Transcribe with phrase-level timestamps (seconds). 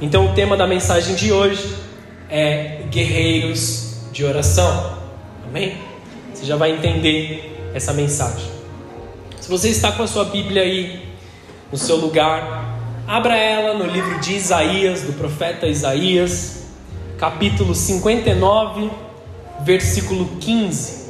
[0.00, 1.76] Então, o tema da mensagem de hoje
[2.28, 4.98] é guerreiros de oração.
[5.46, 5.78] Amém?
[6.32, 8.48] Você já vai entender essa mensagem.
[9.40, 11.06] Se você está com a sua Bíblia aí
[11.70, 12.76] no seu lugar,
[13.06, 16.64] abra ela no livro de Isaías, do profeta Isaías,
[17.18, 18.90] capítulo 59,
[19.60, 21.04] versículo 15.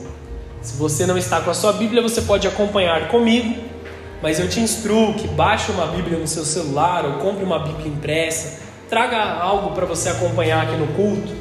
[0.60, 3.62] Se você não está com a sua Bíblia, você pode acompanhar comigo,
[4.20, 7.88] mas eu te instruo que baixe uma Bíblia no seu celular ou compre uma Bíblia
[7.88, 8.63] impressa,
[8.94, 11.32] traga algo para você acompanhar aqui no culto,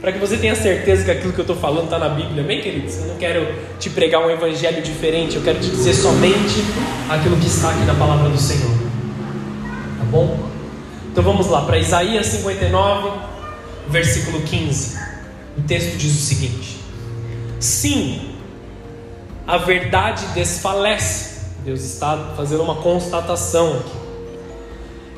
[0.00, 2.60] para que você tenha certeza que aquilo que eu estou falando está na Bíblia, bem
[2.60, 2.96] queridos?
[2.96, 3.46] Eu não quero
[3.78, 6.64] te pregar um evangelho diferente, eu quero te dizer somente
[7.08, 8.72] aquilo que está aqui na palavra do Senhor,
[9.98, 10.48] tá bom?
[11.12, 13.20] Então vamos lá, para Isaías 59,
[13.86, 14.98] versículo 15.
[15.58, 16.76] O texto diz o seguinte:
[17.60, 18.34] Sim,
[19.46, 21.36] a verdade desfalece.
[21.64, 24.05] Deus está fazendo uma constatação aqui.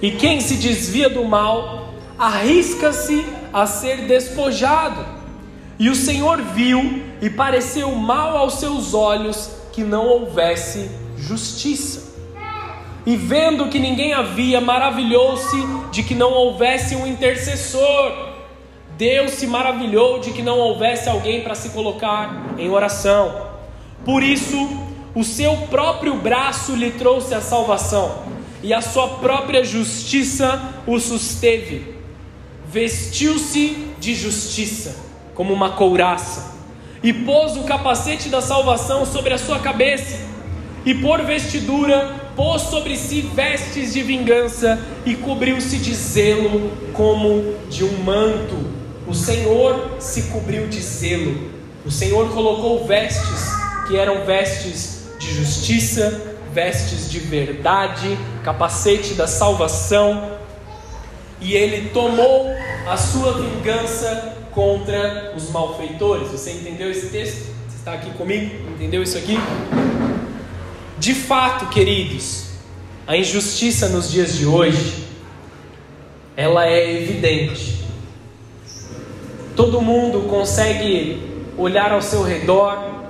[0.00, 5.04] E quem se desvia do mal arrisca-se a ser despojado.
[5.78, 12.08] E o Senhor viu e pareceu mal aos seus olhos que não houvesse justiça.
[13.06, 15.56] E vendo que ninguém havia, maravilhou-se
[15.90, 18.28] de que não houvesse um intercessor
[18.98, 23.46] Deus se maravilhou de que não houvesse alguém para se colocar em oração.
[24.04, 24.56] Por isso,
[25.14, 28.24] o seu próprio braço lhe trouxe a salvação,
[28.62, 31.94] e a sua própria justiça o susteve.
[32.70, 34.96] Vestiu-se de justiça,
[35.34, 36.56] como uma couraça,
[37.02, 40.18] e pôs o capacete da salvação sobre a sua cabeça,
[40.84, 47.84] e por vestidura pôs sobre si vestes de vingança, e cobriu-se de zelo como de
[47.84, 48.78] um manto
[49.08, 51.50] o Senhor se cobriu de zelo.
[51.86, 53.48] O Senhor colocou vestes
[53.88, 56.27] que eram vestes de justiça,
[56.58, 60.38] vestes de verdade, capacete da salvação,
[61.40, 62.52] e ele tomou
[62.84, 66.26] a sua vingança contra os malfeitores.
[66.32, 67.46] Você entendeu esse texto?
[67.68, 68.52] Você está aqui comigo?
[68.74, 69.38] Entendeu isso aqui?
[70.98, 72.46] De fato, queridos,
[73.06, 75.04] a injustiça nos dias de hoje,
[76.36, 77.84] ela é evidente.
[79.54, 81.22] Todo mundo consegue
[81.56, 83.04] olhar ao seu redor,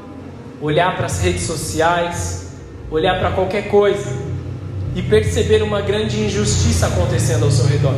[0.60, 2.47] olhar para as redes sociais,
[2.90, 4.16] olhar para qualquer coisa
[4.94, 7.94] e perceber uma grande injustiça acontecendo ao seu redor.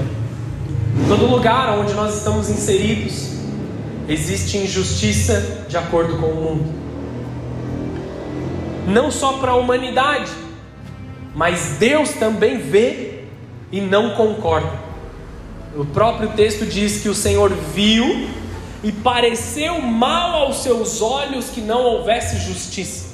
[1.09, 3.31] Todo lugar onde nós estamos inseridos,
[4.09, 6.81] existe injustiça de acordo com o mundo.
[8.89, 10.31] Não só para a humanidade,
[11.35, 13.25] mas Deus também vê
[13.71, 14.91] e não concorda.
[15.77, 18.29] O próprio texto diz que o Senhor viu
[18.83, 23.10] e pareceu mal aos seus olhos que não houvesse justiça.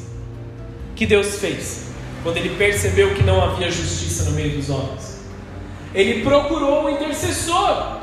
[0.96, 1.88] Que Deus fez
[2.22, 5.20] quando ele percebeu que não havia justiça no meio dos homens?
[5.94, 7.98] Ele procurou um intercessor.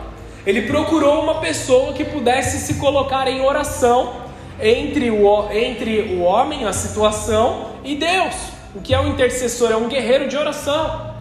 [0.46, 4.14] Ele procurou uma pessoa que pudesse se colocar em oração
[4.62, 8.36] entre o, entre o homem, a situação, e Deus.
[8.76, 9.72] O que é um intercessor?
[9.72, 11.14] É um guerreiro de oração.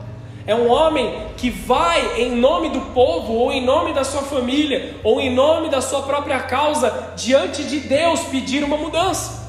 [0.46, 4.96] É um homem que vai em nome do povo, ou em nome da sua família,
[5.02, 9.41] ou em nome da sua própria causa, diante de Deus pedir uma mudança.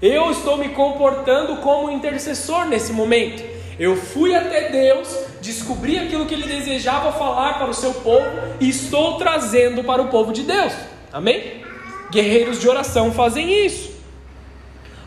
[0.00, 3.42] Eu estou me comportando como intercessor nesse momento.
[3.78, 5.08] Eu fui até Deus,
[5.40, 8.26] descobri aquilo que ele desejava falar para o seu povo
[8.60, 10.72] e estou trazendo para o povo de Deus.
[11.12, 11.62] Amém?
[12.10, 13.90] Guerreiros de oração fazem isso.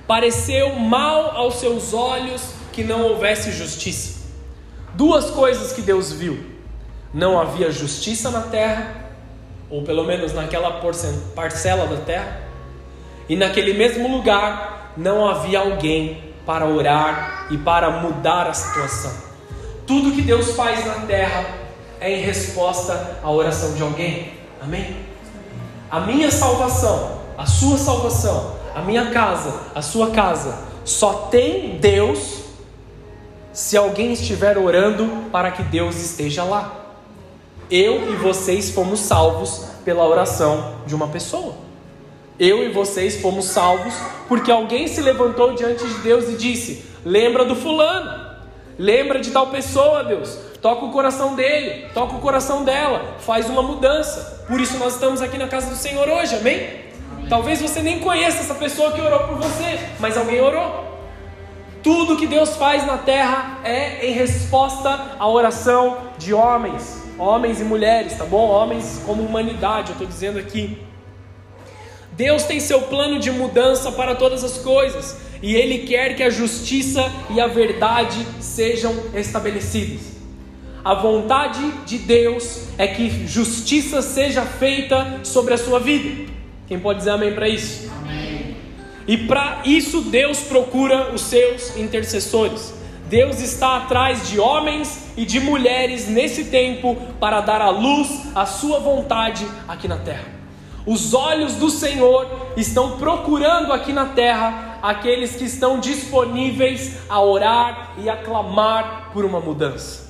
[0.05, 4.21] Pareceu mal aos seus olhos que não houvesse justiça.
[4.93, 6.37] Duas coisas que Deus viu:
[7.13, 9.09] não havia justiça na terra,
[9.69, 10.81] ou pelo menos naquela
[11.33, 12.41] parcela da terra,
[13.29, 19.11] e naquele mesmo lugar não havia alguém para orar e para mudar a situação.
[19.85, 21.45] Tudo que Deus faz na terra
[21.99, 24.33] é em resposta à oração de alguém.
[24.61, 24.97] Amém?
[25.89, 32.41] A minha salvação, a sua salvação, a minha casa, a sua casa, só tem Deus
[33.53, 36.73] se alguém estiver orando para que Deus esteja lá.
[37.69, 41.55] Eu e vocês fomos salvos pela oração de uma pessoa.
[42.41, 43.93] Eu e vocês fomos salvos
[44.27, 48.35] porque alguém se levantou diante de Deus e disse: Lembra do fulano,
[48.79, 50.39] lembra de tal pessoa, Deus.
[50.59, 54.43] Toca o coração dele, toca o coração dela, faz uma mudança.
[54.47, 56.55] Por isso nós estamos aqui na casa do Senhor hoje, amém?
[57.11, 57.29] amém.
[57.29, 60.99] Talvez você nem conheça essa pessoa que orou por você, mas alguém orou.
[61.83, 67.63] Tudo que Deus faz na terra é em resposta à oração de homens, homens e
[67.63, 68.49] mulheres, tá bom?
[68.49, 70.89] Homens como humanidade, eu estou dizendo aqui.
[72.21, 76.29] Deus tem seu plano de mudança para todas as coisas e Ele quer que a
[76.29, 80.01] justiça e a verdade sejam estabelecidas.
[80.83, 86.31] a vontade de Deus é que justiça seja feita sobre a sua vida.
[86.67, 87.89] Quem pode dizer amém para isso?
[88.03, 88.55] Amém.
[89.07, 92.71] E para isso Deus procura os seus intercessores.
[93.09, 98.45] Deus está atrás de homens e de mulheres nesse tempo para dar à luz a
[98.45, 100.40] sua vontade aqui na terra.
[100.85, 107.93] Os olhos do Senhor estão procurando aqui na terra aqueles que estão disponíveis a orar
[107.99, 110.09] e a clamar por uma mudança.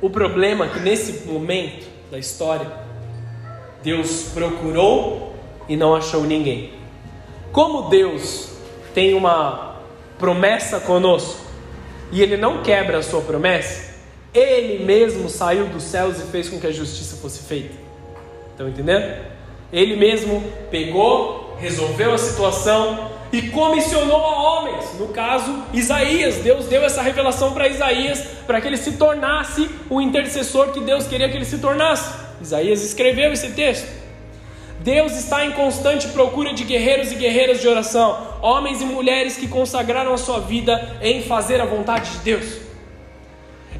[0.00, 2.66] O problema é que nesse momento da história,
[3.82, 5.34] Deus procurou
[5.68, 6.72] e não achou ninguém.
[7.52, 8.50] Como Deus
[8.92, 9.76] tem uma
[10.18, 11.40] promessa conosco
[12.10, 13.94] e Ele não quebra a sua promessa,
[14.34, 17.79] Ele mesmo saiu dos céus e fez com que a justiça fosse feita.
[18.60, 19.16] Estão entendendo?
[19.72, 24.98] Ele mesmo pegou, resolveu a situação, e comissionou a homens.
[24.98, 26.36] No caso, Isaías.
[26.36, 31.06] Deus deu essa revelação para Isaías para que ele se tornasse o intercessor que Deus
[31.06, 32.12] queria que ele se tornasse.
[32.42, 33.88] Isaías escreveu esse texto.
[34.80, 39.48] Deus está em constante procura de guerreiros e guerreiras de oração, homens e mulheres que
[39.48, 42.69] consagraram a sua vida em fazer a vontade de Deus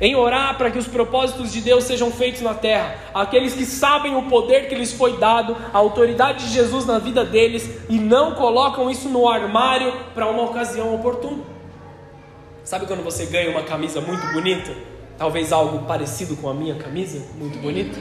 [0.01, 2.97] em orar para que os propósitos de Deus sejam feitos na terra.
[3.13, 7.25] Aqueles que sabem o poder que lhes foi dado, a autoridade de Jesus na vida
[7.25, 11.43] deles e não colocam isso no armário para uma ocasião oportuna.
[12.65, 14.73] Sabe quando você ganha uma camisa muito bonita?
[15.19, 17.99] Talvez algo parecido com a minha camisa, muito bonita?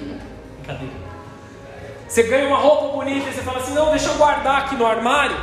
[0.57, 0.93] Brincadeira.
[2.07, 4.85] Você ganha uma roupa bonita e você fala assim: não, deixa eu guardar aqui no
[4.85, 5.35] armário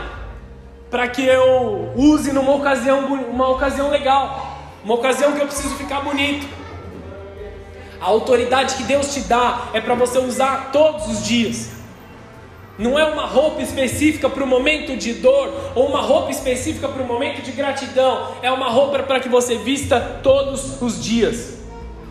[0.91, 4.46] para que eu use numa ocasião, uma ocasião legal
[4.87, 6.47] uma ocasião que eu preciso ficar bonito.
[8.01, 11.71] A autoridade que Deus te dá é para você usar todos os dias.
[12.79, 17.03] Não é uma roupa específica para o momento de dor ou uma roupa específica para
[17.03, 18.37] o momento de gratidão.
[18.41, 21.57] É uma roupa para que você vista todos os dias.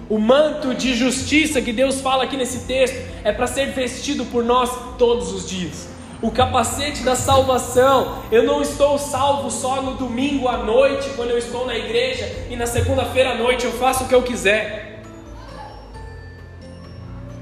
[0.10, 4.44] O manto de justiça que Deus fala aqui nesse texto é para ser vestido por
[4.44, 5.95] nós todos os dias
[6.26, 8.24] o capacete da salvação.
[8.32, 12.56] Eu não estou salvo só no domingo à noite, quando eu estou na igreja, e
[12.56, 15.04] na segunda-feira à noite eu faço o que eu quiser.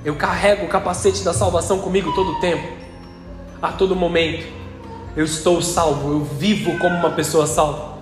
[0.04, 2.68] Eu carrego o capacete da salvação comigo todo o tempo,
[3.62, 4.46] a todo momento.
[5.16, 7.94] Eu estou salvo, eu vivo como uma pessoa salva.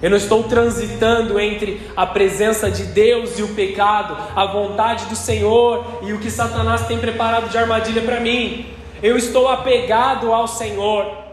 [0.00, 5.16] Eu não estou transitando entre a presença de Deus e o pecado, a vontade do
[5.16, 10.46] Senhor e o que Satanás tem preparado de armadilha para mim eu estou apegado ao
[10.46, 11.24] Senhor.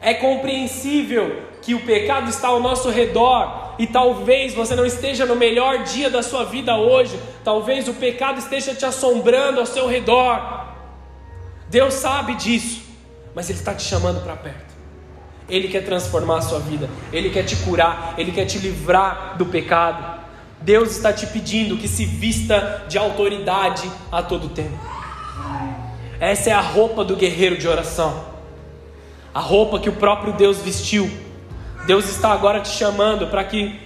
[0.00, 5.36] É compreensível que o pecado está ao nosso redor e talvez você não esteja no
[5.36, 10.66] melhor dia da sua vida hoje, talvez o pecado esteja te assombrando ao seu redor.
[11.68, 12.82] Deus sabe disso,
[13.34, 14.68] mas Ele está te chamando para perto.
[15.48, 19.46] Ele quer transformar a sua vida, Ele quer te curar, Ele quer te livrar do
[19.46, 20.18] pecado.
[20.60, 24.78] Deus está te pedindo que se vista de autoridade a todo tempo.
[26.20, 28.24] Essa é a roupa do guerreiro de oração.
[29.32, 31.10] A roupa que o próprio Deus vestiu.
[31.86, 33.80] Deus está agora te chamando para que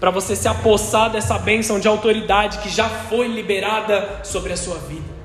[0.00, 4.76] para você se apossar dessa bênção de autoridade que já foi liberada sobre a sua
[4.76, 5.16] vida.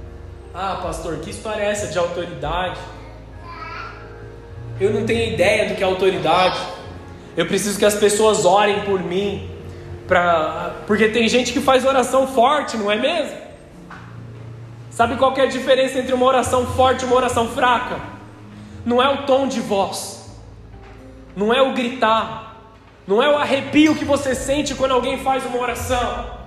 [0.54, 2.80] Ah, pastor, que história é essa de autoridade?
[4.80, 6.60] Eu não tenho ideia do que é autoridade.
[7.36, 9.50] Eu preciso que as pessoas orem por mim,
[10.08, 10.76] pra...
[10.88, 13.41] porque tem gente que faz oração forte, não é mesmo?
[15.02, 18.00] Sabe qual é a diferença entre uma oração forte e uma oração fraca?
[18.86, 20.30] Não é o tom de voz,
[21.36, 22.56] não é o gritar,
[23.08, 26.38] não é o arrepio que você sente quando alguém faz uma oração.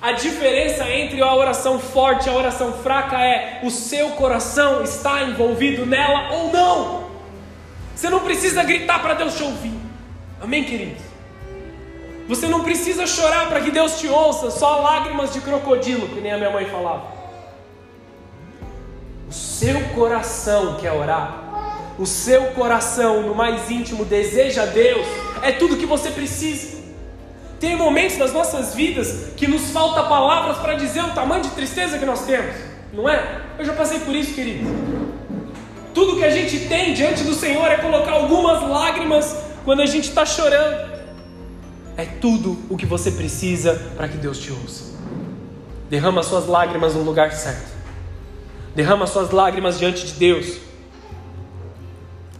[0.00, 5.24] A diferença entre a oração forte e a oração fraca é o seu coração está
[5.24, 7.10] envolvido nela ou não.
[7.96, 9.74] Você não precisa gritar para Deus te ouvir.
[10.40, 11.02] Amém, queridos?
[12.28, 16.30] Você não precisa chorar para que Deus te ouça, só lágrimas de crocodilo, que nem
[16.30, 17.15] a minha mãe falava
[19.28, 25.06] o seu coração quer orar, o seu coração no mais íntimo deseja Deus,
[25.42, 26.76] é tudo que você precisa.
[27.58, 31.98] Tem momentos das nossas vidas que nos falta palavras para dizer o tamanho de tristeza
[31.98, 32.54] que nós temos,
[32.92, 33.40] não é?
[33.58, 34.66] Eu já passei por isso, querido.
[35.94, 40.10] Tudo que a gente tem diante do Senhor é colocar algumas lágrimas quando a gente
[40.10, 40.94] está chorando.
[41.96, 44.94] É tudo o que você precisa para que Deus te ouça.
[45.88, 47.75] Derrama suas lágrimas no lugar certo.
[48.76, 50.58] Derrama suas lágrimas diante de Deus.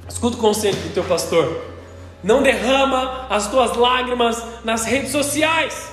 [0.06, 1.64] Escuta o conselho do teu pastor.
[2.22, 5.88] Não derrama as tuas lágrimas nas redes sociais,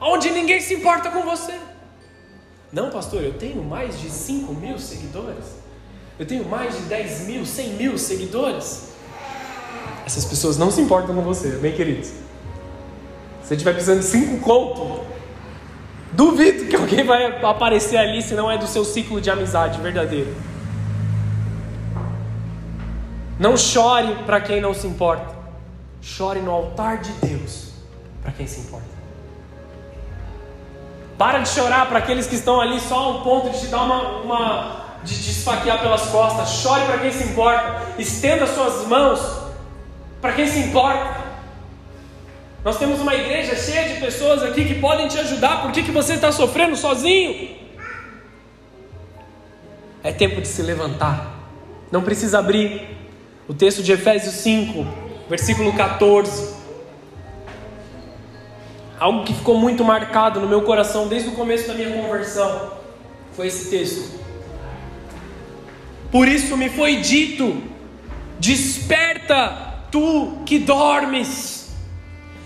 [0.00, 1.54] onde ninguém se importa com você.
[2.72, 5.44] Não, pastor, eu tenho mais de 5 mil seguidores.
[6.18, 8.88] Eu tenho mais de 10 mil, 100 mil seguidores.
[10.04, 12.08] Essas pessoas não se importam com você, bem queridos.
[12.08, 12.14] Se
[13.42, 15.04] você estiver precisando de cinco conto,
[16.14, 20.34] duvido que alguém vai aparecer ali se não é do seu ciclo de amizade verdadeiro.
[23.38, 25.34] Não chore para quem não se importa.
[26.00, 27.72] Chore no altar de Deus
[28.22, 28.94] para quem se importa.
[31.18, 34.20] Para de chorar para aqueles que estão ali só ao ponto de te dar uma,
[34.20, 36.48] uma de te esfaquear pelas costas.
[36.48, 37.82] Chore para quem se importa.
[37.98, 39.20] Estenda suas mãos
[40.20, 41.23] para quem se importa.
[42.64, 45.60] Nós temos uma igreja cheia de pessoas aqui que podem te ajudar.
[45.60, 47.54] Por que, que você está sofrendo sozinho?
[50.02, 51.40] É tempo de se levantar.
[51.92, 52.96] Não precisa abrir
[53.46, 54.86] o texto de Efésios 5,
[55.28, 56.54] versículo 14.
[58.98, 62.72] Algo que ficou muito marcado no meu coração desde o começo da minha conversão
[63.32, 64.18] foi esse texto.
[66.10, 67.62] Por isso me foi dito:
[68.38, 71.63] desperta, tu que dormes,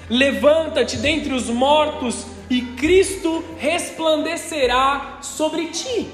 [0.08, 6.08] levanta-te dentre os mortos, e Cristo resplandecerá sobre ti.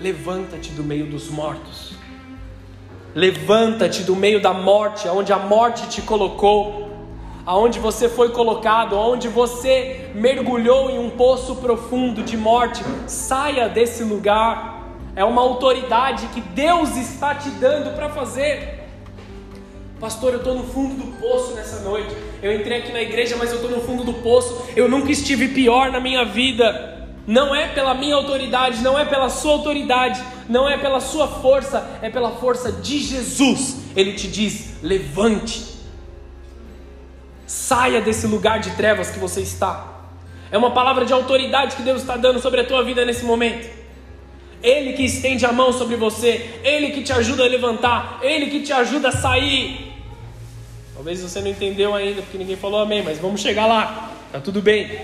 [0.00, 1.92] Levanta-te do meio dos mortos,
[3.14, 6.88] levanta-te do meio da morte, aonde a morte te colocou,
[7.44, 14.02] aonde você foi colocado, aonde você mergulhou em um poço profundo de morte, saia desse
[14.02, 14.80] lugar
[15.16, 18.88] é uma autoridade que Deus está te dando para fazer.
[19.98, 22.14] Pastor, eu estou no fundo do poço nessa noite.
[22.42, 24.66] Eu entrei aqui na igreja, mas eu estou no fundo do poço.
[24.74, 27.08] Eu nunca estive pior na minha vida.
[27.26, 31.98] Não é pela minha autoridade, não é pela sua autoridade, não é pela sua força,
[32.02, 33.76] é pela força de Jesus.
[33.94, 35.64] Ele te diz: levante,
[37.46, 39.86] saia desse lugar de trevas que você está.
[40.50, 43.68] É uma palavra de autoridade que Deus está dando sobre a tua vida nesse momento.
[44.62, 48.60] Ele que estende a mão sobre você, Ele que te ajuda a levantar, Ele que
[48.60, 49.89] te ajuda a sair.
[51.00, 54.60] Talvez você não entendeu ainda, porque ninguém falou amém, mas vamos chegar lá, tá tudo
[54.60, 55.00] bem.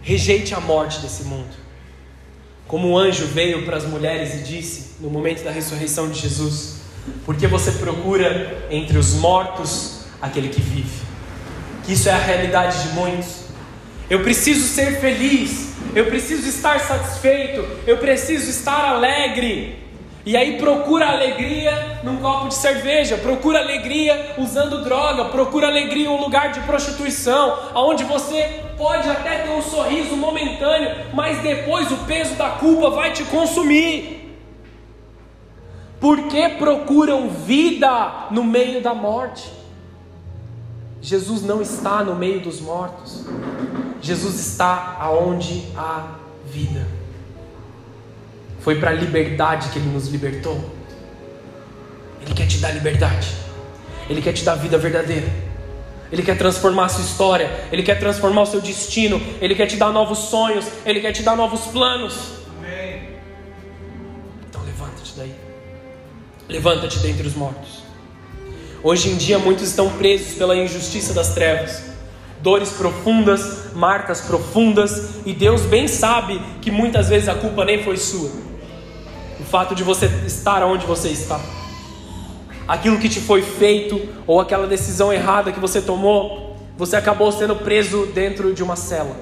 [0.00, 1.54] Rejeite a morte desse mundo.
[2.66, 6.76] Como o anjo veio para as mulheres e disse no momento da ressurreição de Jesus:
[7.26, 11.02] Porque você procura entre os mortos aquele que vive.
[11.84, 13.40] Que isso é a realidade de muitos.
[14.08, 19.83] Eu preciso ser feliz, eu preciso estar satisfeito, eu preciso estar alegre.
[20.26, 26.08] E aí procura alegria num copo de cerveja, procura alegria usando droga, procura alegria em
[26.08, 31.96] um lugar de prostituição, aonde você pode até ter um sorriso momentâneo, mas depois o
[31.98, 34.34] peso da culpa vai te consumir.
[36.00, 39.50] Por que procuram vida no meio da morte?
[41.02, 43.26] Jesus não está no meio dos mortos.
[44.00, 46.14] Jesus está aonde há
[46.46, 46.86] vida.
[48.64, 50.58] Foi para a liberdade que ele nos libertou.
[52.22, 53.28] Ele quer te dar liberdade.
[54.08, 55.28] Ele quer te dar vida verdadeira.
[56.10, 57.50] Ele quer transformar a sua história.
[57.70, 59.20] Ele quer transformar o seu destino.
[59.38, 60.64] Ele quer te dar novos sonhos.
[60.86, 62.14] Ele quer te dar novos planos.
[62.56, 63.02] Amém.
[64.48, 65.34] Então levanta-te daí.
[66.48, 67.84] Levanta-te dentre os mortos.
[68.82, 71.94] Hoje em dia muitos estão presos pela injustiça das trevas
[72.44, 77.96] dores profundas, marcas profundas, e Deus bem sabe que muitas vezes a culpa nem foi
[77.96, 78.30] sua.
[79.54, 81.40] Fato de você estar onde você está,
[82.66, 87.54] aquilo que te foi feito, ou aquela decisão errada que você tomou, você acabou sendo
[87.54, 89.14] preso dentro de uma cela.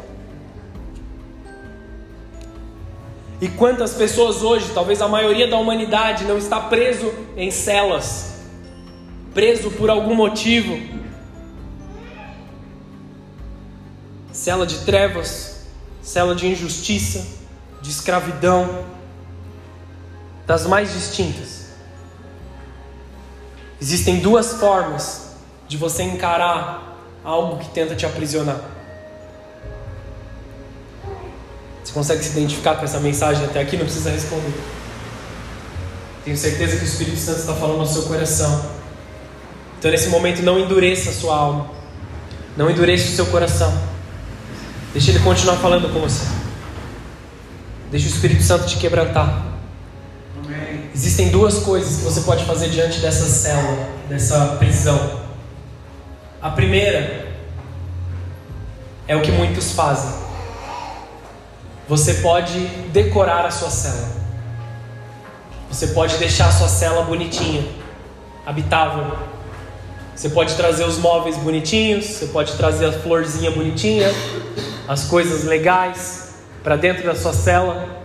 [3.43, 8.37] E quantas pessoas hoje, talvez a maioria da humanidade, não está preso em celas,
[9.35, 10.81] preso por algum motivo,
[14.33, 15.67] cela de trevas,
[16.01, 17.23] cela de injustiça,
[17.83, 18.92] de escravidão,
[20.47, 21.63] das mais distintas.
[23.81, 25.33] Existem duas formas
[25.69, 28.61] de você encarar algo que tenta te aprisionar.
[31.83, 33.77] Você consegue se identificar com essa mensagem até aqui?
[33.77, 34.55] Não precisa responder.
[36.25, 38.65] Tenho certeza que o Espírito Santo está falando no seu coração.
[39.79, 41.71] Então, nesse momento, não endureça a sua alma.
[42.57, 43.73] Não endureça o seu coração.
[44.93, 46.25] Deixa Ele continuar falando com você.
[47.91, 49.52] Deixa o Espírito Santo te quebrantar.
[50.95, 55.21] Existem duas coisas que você pode fazer diante dessa célula, dessa prisão.
[56.41, 57.29] A primeira
[59.07, 60.13] é o que muitos fazem.
[61.89, 62.59] Você pode
[62.93, 64.09] decorar a sua cela.
[65.71, 67.67] Você pode deixar a sua cela bonitinha,
[68.45, 69.17] habitável.
[70.15, 74.09] Você pode trazer os móveis bonitinhos, você pode trazer a florzinha bonitinha,
[74.87, 78.02] as coisas legais para dentro da sua cela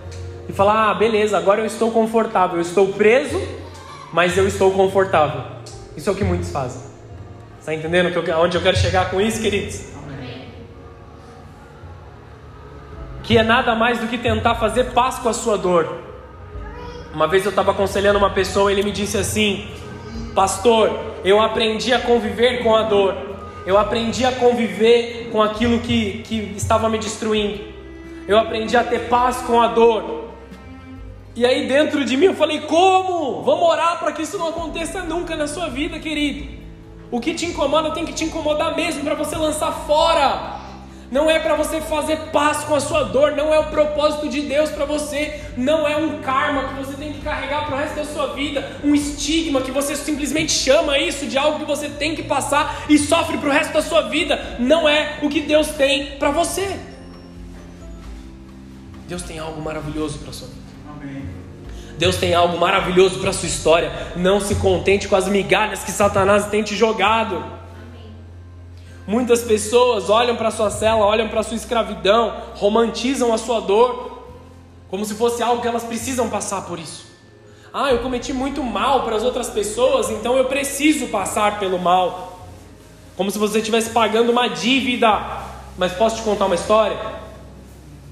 [0.48, 3.40] e falar: ah, beleza, agora eu estou confortável, eu estou preso,
[4.14, 5.42] mas eu estou confortável.
[5.96, 6.82] Isso é o que muitos fazem.
[7.60, 8.08] Está entendendo
[8.40, 9.98] onde eu quero chegar com isso, queridos?
[13.24, 15.98] Que é nada mais do que tentar fazer paz com a sua dor.
[17.14, 19.68] Uma vez eu estava aconselhando uma pessoa, ele me disse assim:
[20.34, 23.16] Pastor, eu aprendi a conviver com a dor,
[23.66, 27.60] eu aprendi a conviver com aquilo que, que estava me destruindo,
[28.28, 30.27] eu aprendi a ter paz com a dor.
[31.38, 33.44] E aí dentro de mim eu falei: Como?
[33.44, 36.58] Vamos orar para que isso não aconteça nunca na sua vida, querido.
[37.12, 40.58] O que te incomoda tem que te incomodar mesmo para você lançar fora.
[41.12, 44.42] Não é para você fazer paz com a sua dor, não é o propósito de
[44.42, 47.96] Deus para você, não é um karma que você tem que carregar para o resto
[47.96, 52.14] da sua vida, um estigma que você simplesmente chama isso de algo que você tem
[52.14, 54.58] que passar e sofre para o resto da sua vida.
[54.60, 56.78] Não é o que Deus tem para você.
[59.08, 60.67] Deus tem algo maravilhoso para sua vida.
[61.98, 63.92] Deus tem algo maravilhoso para sua história.
[64.16, 67.44] Não se contente com as migalhas que Satanás tem te jogado.
[69.08, 74.26] Muitas pessoas olham para sua cela, olham para sua escravidão, romantizam a sua dor,
[74.90, 77.08] como se fosse algo que elas precisam passar por isso.
[77.74, 82.48] Ah, eu cometi muito mal para as outras pessoas, então eu preciso passar pelo mal.
[83.16, 85.20] Como se você estivesse pagando uma dívida.
[85.78, 86.98] Mas posso te contar uma história?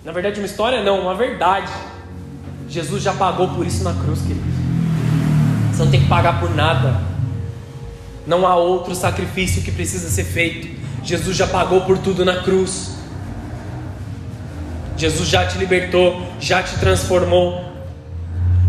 [0.04, 1.72] Na verdade, uma história não, uma verdade.
[2.68, 4.44] Jesus já pagou por isso na cruz, querido.
[5.72, 7.00] Você não tem que pagar por nada.
[8.26, 10.68] Não há outro sacrifício que precisa ser feito.
[11.04, 12.96] Jesus já pagou por tudo na cruz.
[14.98, 17.64] Jesus já te libertou, já te transformou.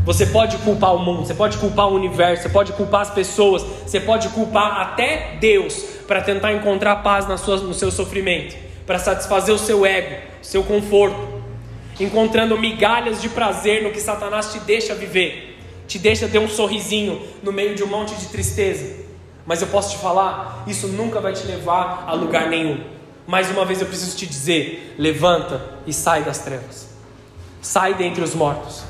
[0.05, 3.62] Você pode culpar o mundo, você pode culpar o universo, você pode culpar as pessoas,
[3.85, 5.75] você pode culpar até Deus
[6.07, 10.62] para tentar encontrar paz na sua, no seu sofrimento, para satisfazer o seu ego, seu
[10.62, 11.36] conforto
[11.99, 17.21] encontrando migalhas de prazer no que Satanás te deixa viver, te deixa ter um sorrisinho
[17.43, 19.05] no meio de um monte de tristeza.
[19.47, 22.81] Mas eu posso te falar, isso nunca vai te levar a lugar nenhum.
[23.26, 26.89] Mais uma vez eu preciso te dizer: levanta e sai das trevas,
[27.63, 28.82] sai dentre os mortos,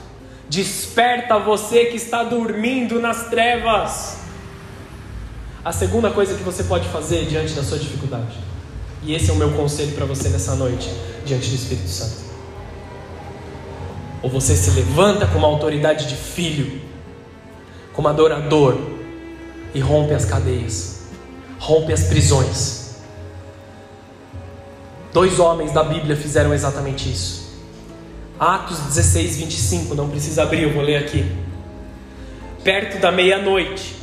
[0.48, 4.18] desperta você que está dormindo nas trevas.
[5.64, 8.36] A segunda coisa que você pode fazer diante da sua dificuldade,
[9.02, 10.88] e esse é o meu conselho para você nessa noite,
[11.24, 12.25] diante do Espírito Santo
[14.22, 16.80] ou você se levanta com uma autoridade de filho,
[17.92, 18.76] como adorador,
[19.74, 21.08] e rompe as cadeias,
[21.58, 22.96] rompe as prisões.
[25.12, 27.46] Dois homens da Bíblia fizeram exatamente isso.
[28.38, 31.30] Atos 16, 25, não precisa abrir, eu vou ler aqui.
[32.62, 33.96] Perto da meia-noite,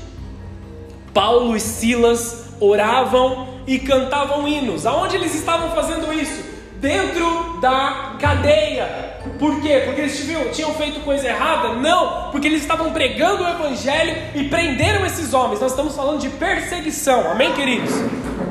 [1.14, 4.86] Paulo e Silas oravam e cantavam hinos.
[4.86, 6.53] Aonde eles estavam fazendo isso?
[6.84, 9.14] Dentro da cadeia.
[9.40, 9.84] Por quê?
[9.86, 11.76] Porque eles tinham, tinham feito coisa errada?
[11.76, 15.62] Não, porque eles estavam pregando o Evangelho e prenderam esses homens.
[15.62, 17.90] Nós estamos falando de perseguição, amém, queridos?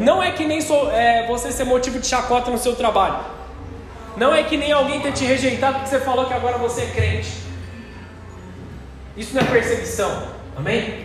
[0.01, 3.19] Não é que nem sou, é, você ser motivo de chacota no seu trabalho.
[4.17, 6.87] Não é que nem alguém ter te rejeitado porque você falou que agora você é
[6.87, 7.33] crente.
[9.15, 11.05] Isso não é perseguição, amém?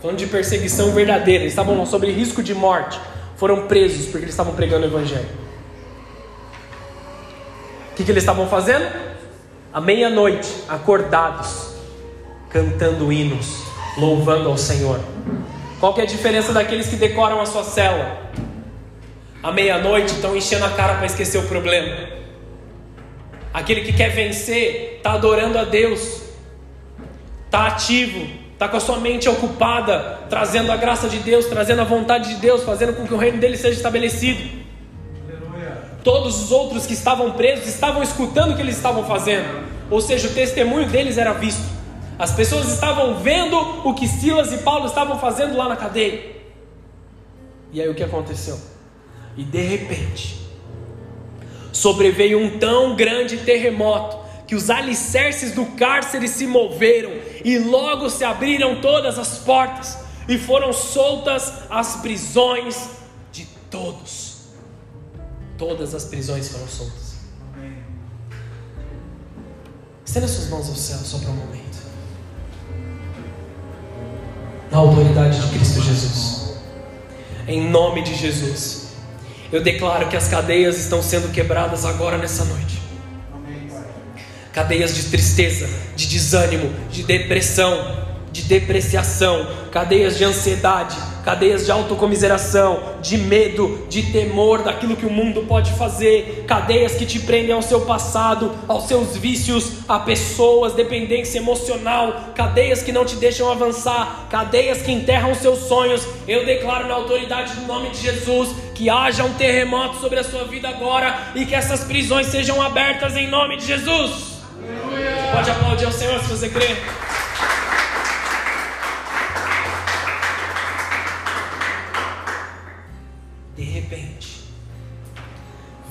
[0.00, 2.98] Falando de perseguição verdadeira, eles estavam sob risco de morte,
[3.36, 5.45] foram presos porque eles estavam pregando o Evangelho.
[7.96, 8.84] O que, que eles estavam fazendo?
[9.72, 11.76] À meia-noite, acordados,
[12.50, 13.62] cantando hinos,
[13.96, 15.00] louvando ao Senhor.
[15.80, 18.30] Qual que é a diferença daqueles que decoram a sua cela?
[19.42, 21.96] À meia-noite estão enchendo a cara para esquecer o problema.
[23.54, 26.20] Aquele que quer vencer está adorando a Deus,
[27.46, 31.84] está ativo, está com a sua mente ocupada, trazendo a graça de Deus, trazendo a
[31.84, 34.65] vontade de Deus, fazendo com que o reino dele seja estabelecido.
[36.06, 40.28] Todos os outros que estavam presos estavam escutando o que eles estavam fazendo, ou seja,
[40.28, 41.64] o testemunho deles era visto.
[42.16, 46.36] As pessoas estavam vendo o que Silas e Paulo estavam fazendo lá na cadeia.
[47.72, 48.56] E aí o que aconteceu?
[49.36, 50.38] E de repente,
[51.72, 54.16] sobreveio um tão grande terremoto
[54.46, 57.10] que os alicerces do cárcere se moveram
[57.44, 62.90] e logo se abriram todas as portas e foram soltas as prisões
[63.32, 64.25] de todos
[65.56, 67.16] todas as prisões foram soltas.
[70.04, 71.78] Estenda suas mãos ao céu só para um momento.
[74.70, 76.56] Na autoridade de Cristo Jesus.
[77.48, 78.86] Em nome de Jesus.
[79.52, 82.82] Eu declaro que as cadeias estão sendo quebradas agora nessa noite.
[84.52, 88.05] Cadeias de tristeza, de desânimo, de depressão,
[88.36, 90.94] de depreciação, cadeias de ansiedade,
[91.24, 97.06] cadeias de autocomiseração, de medo, de temor daquilo que o mundo pode fazer, cadeias que
[97.06, 103.06] te prendem ao seu passado, aos seus vícios, a pessoas, dependência emocional, cadeias que não
[103.06, 106.06] te deixam avançar, cadeias que enterram seus sonhos.
[106.28, 110.44] Eu declaro na autoridade do nome de Jesus que haja um terremoto sobre a sua
[110.44, 114.36] vida agora e que essas prisões sejam abertas em nome de Jesus.
[114.62, 115.32] Aleluia.
[115.32, 116.76] Pode aplaudir ao Senhor se você crê.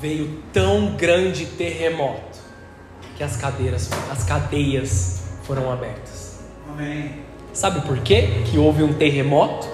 [0.05, 2.37] Veio tão grande terremoto
[3.17, 6.41] que as cadeiras, as cadeias foram abertas.
[6.69, 7.23] Amém.
[7.51, 9.67] Sabe por quê que houve um terremoto?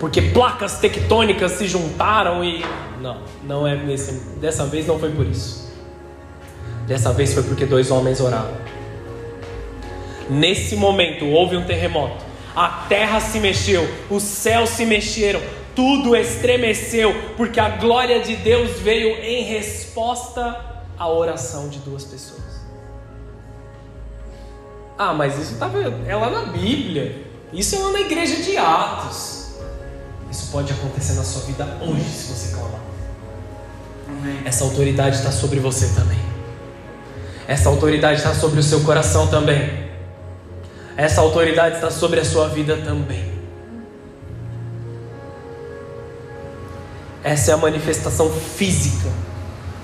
[0.00, 2.64] Porque placas tectônicas se juntaram e
[2.98, 5.70] não, não é nesse, dessa vez não foi por isso.
[6.86, 8.56] Dessa vez foi porque dois homens oraram.
[10.30, 12.24] Nesse momento houve um terremoto.
[12.54, 15.42] A terra se mexeu, os céus se mexeram,
[15.76, 20.58] tudo estremeceu, porque a glória de Deus veio em resposta
[20.98, 22.40] à oração de duas pessoas.
[24.98, 27.26] Ah, mas isso estava é lá na Bíblia.
[27.52, 29.50] Isso é lá na igreja de Atos.
[30.30, 32.80] Isso pode acontecer na sua vida hoje, se você clamar.
[34.44, 36.18] Essa autoridade está sobre você também.
[37.46, 39.86] Essa autoridade está sobre o seu coração também.
[40.96, 43.35] Essa autoridade está sobre a sua vida também.
[47.26, 49.08] Essa é a manifestação física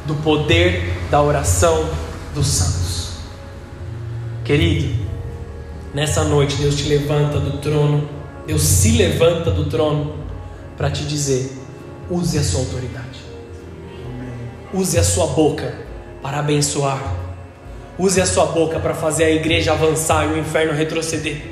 [0.07, 1.88] do poder da oração
[2.33, 3.14] dos santos.
[4.44, 4.94] Querido,
[5.92, 8.09] nessa noite Deus te levanta do trono,
[8.46, 10.14] Deus se levanta do trono
[10.76, 11.50] para te dizer:
[12.09, 13.18] use a sua autoridade,
[14.72, 15.74] use a sua boca
[16.22, 17.02] para abençoar,
[17.98, 21.42] use a sua boca para fazer a igreja avançar e o inferno retroceder.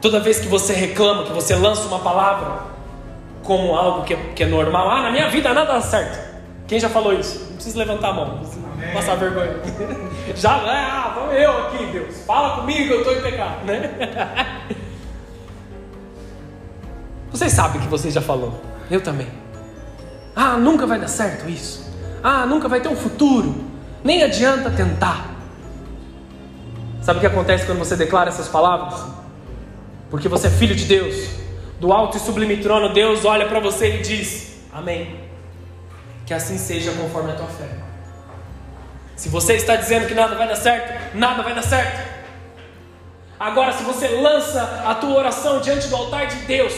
[0.00, 2.73] Toda vez que você reclama, que você lança uma palavra,
[3.44, 4.90] como algo que é, que é normal.
[4.90, 6.34] Ah, na minha vida nada dá certo.
[6.66, 7.46] Quem já falou isso?
[7.48, 9.54] Não precisa levantar a mão, não precisa passar vergonha.
[10.34, 12.24] já, ah, vamos eu aqui, Deus.
[12.26, 14.66] Fala comigo, eu estou em pecado, né?
[17.30, 18.60] Vocês sabem que você já falou.
[18.88, 19.26] Eu também.
[20.36, 21.92] Ah, nunca vai dar certo isso.
[22.22, 23.52] Ah, nunca vai ter um futuro.
[24.04, 25.34] Nem adianta tentar.
[27.02, 29.04] Sabe o que acontece quando você declara essas palavras?
[30.10, 31.43] Porque você é filho de Deus
[31.80, 35.20] do alto e sublime trono, Deus olha para você e diz: Amém.
[36.26, 37.68] Que assim seja conforme a tua fé.
[39.16, 42.14] Se você está dizendo que nada vai dar certo, nada vai dar certo.
[43.38, 46.72] Agora, se você lança a tua oração diante do altar de Deus,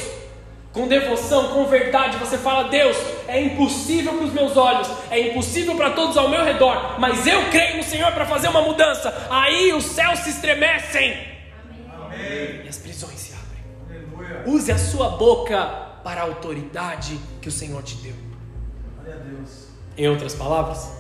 [0.73, 5.75] com devoção, com verdade, você fala: Deus, é impossível para os meus olhos, é impossível
[5.75, 9.15] para todos ao meu redor, mas eu creio no Senhor para fazer uma mudança.
[9.31, 11.17] Aí os céus se estremecem
[11.95, 12.63] Amém.
[12.65, 13.33] e as prisões se
[14.47, 18.15] Use a sua boca para a autoridade que o Senhor te deu.
[19.99, 20.91] Em outras palavras,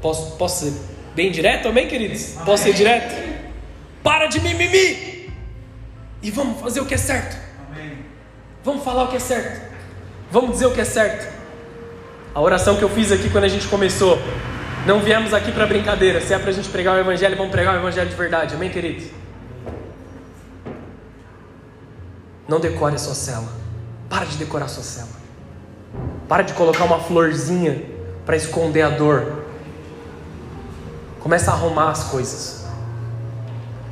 [0.00, 0.72] posso, posso ser
[1.14, 2.34] bem direto, amém, queridos?
[2.34, 2.44] Amém.
[2.46, 3.14] Posso ser direto?
[4.02, 5.30] Para de mimimi
[6.22, 7.36] e vamos fazer o que é certo.
[7.70, 7.98] Amém.
[8.64, 9.74] Vamos falar o que é certo.
[10.30, 11.32] Vamos dizer o que é certo.
[12.34, 14.18] A oração que eu fiz aqui quando a gente começou.
[14.86, 16.20] Não viemos aqui para brincadeira.
[16.20, 18.54] Se é para a gente pregar o Evangelho, vamos pregar o Evangelho de verdade.
[18.54, 19.04] Amém, queridos?
[22.48, 23.48] Não decore a sua cela.
[24.08, 25.08] Para de decorar a sua cela.
[26.28, 27.84] Para de colocar uma florzinha
[28.24, 29.44] para esconder a dor.
[31.20, 32.64] Começa a arrumar as coisas.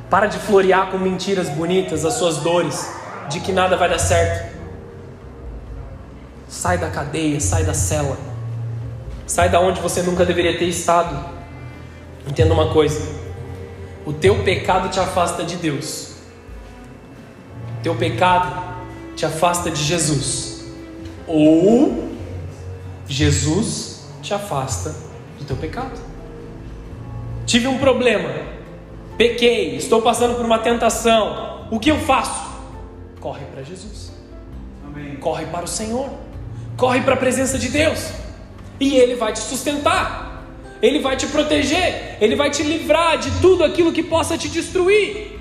[0.09, 2.87] Para de florear com mentiras bonitas as suas dores,
[3.29, 4.53] de que nada vai dar certo.
[6.47, 8.15] Sai da cadeia, sai da cela.
[9.25, 11.25] Sai da onde você nunca deveria ter estado.
[12.27, 13.01] Entenda uma coisa:
[14.05, 16.12] o teu pecado te afasta de Deus.
[17.83, 18.63] Teu pecado
[19.13, 20.63] te afasta de Jesus.
[21.27, 22.09] Ou
[23.07, 24.95] Jesus te afasta
[25.37, 25.99] do teu pecado.
[27.45, 28.29] Tive um problema.
[29.17, 31.67] Pequei, estou passando por uma tentação.
[31.69, 32.51] O que eu faço?
[33.19, 34.13] Corre para Jesus.
[34.87, 35.17] Amém.
[35.17, 36.09] Corre para o Senhor.
[36.77, 38.11] Corre para a presença de Deus.
[38.79, 40.45] E Ele vai te sustentar.
[40.81, 42.17] Ele vai te proteger.
[42.21, 45.32] Ele vai te livrar de tudo aquilo que possa te destruir.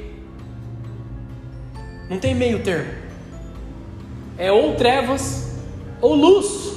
[2.13, 2.93] Não tem meio termo.
[4.37, 5.51] É ou trevas
[5.99, 6.75] ou luz.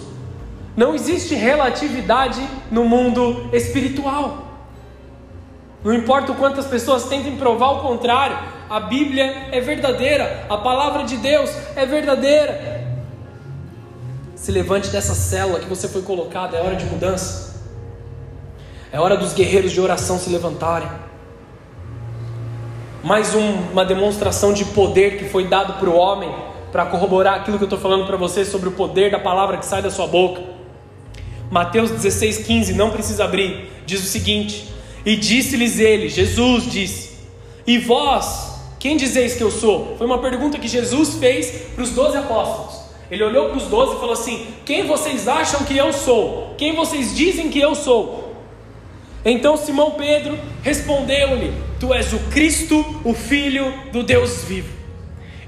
[0.77, 4.47] Não existe relatividade no mundo espiritual.
[5.83, 8.37] Não importa o quanto as pessoas tentem provar o contrário,
[8.69, 12.85] a Bíblia é verdadeira, a palavra de Deus é verdadeira.
[14.37, 17.61] Se levante dessa célula que você foi colocado, é hora de mudança.
[18.89, 20.87] É hora dos guerreiros de oração se levantarem.
[23.05, 26.33] Mais um, uma demonstração de poder que foi dado para o homem,
[26.71, 29.65] para corroborar aquilo que eu estou falando para você sobre o poder da palavra que
[29.67, 30.41] sai da sua boca.
[31.51, 34.73] Mateus 16, 15, não precisa abrir, diz o seguinte:
[35.05, 37.11] E disse-lhes ele, Jesus disse,
[37.67, 39.93] E vós, quem dizeis que eu sou?
[39.99, 42.85] Foi uma pergunta que Jesus fez para os doze apóstolos.
[43.11, 46.55] Ele olhou para os doze e falou assim: Quem vocês acham que eu sou?
[46.57, 48.24] Quem vocês dizem que eu sou?
[49.25, 54.75] Então Simão Pedro respondeu-lhe: Tu és o Cristo, o Filho do Deus vivo.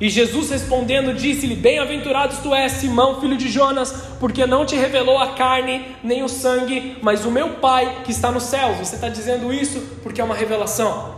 [0.02, 5.20] E Jesus respondendo disse-lhe: Bem-aventurados tu és, Simão, filho de Jonas, porque não te revelou
[5.20, 8.78] a carne nem o sangue, mas o meu Pai que está nos céus.
[8.78, 11.16] Você está dizendo isso porque é uma revelação.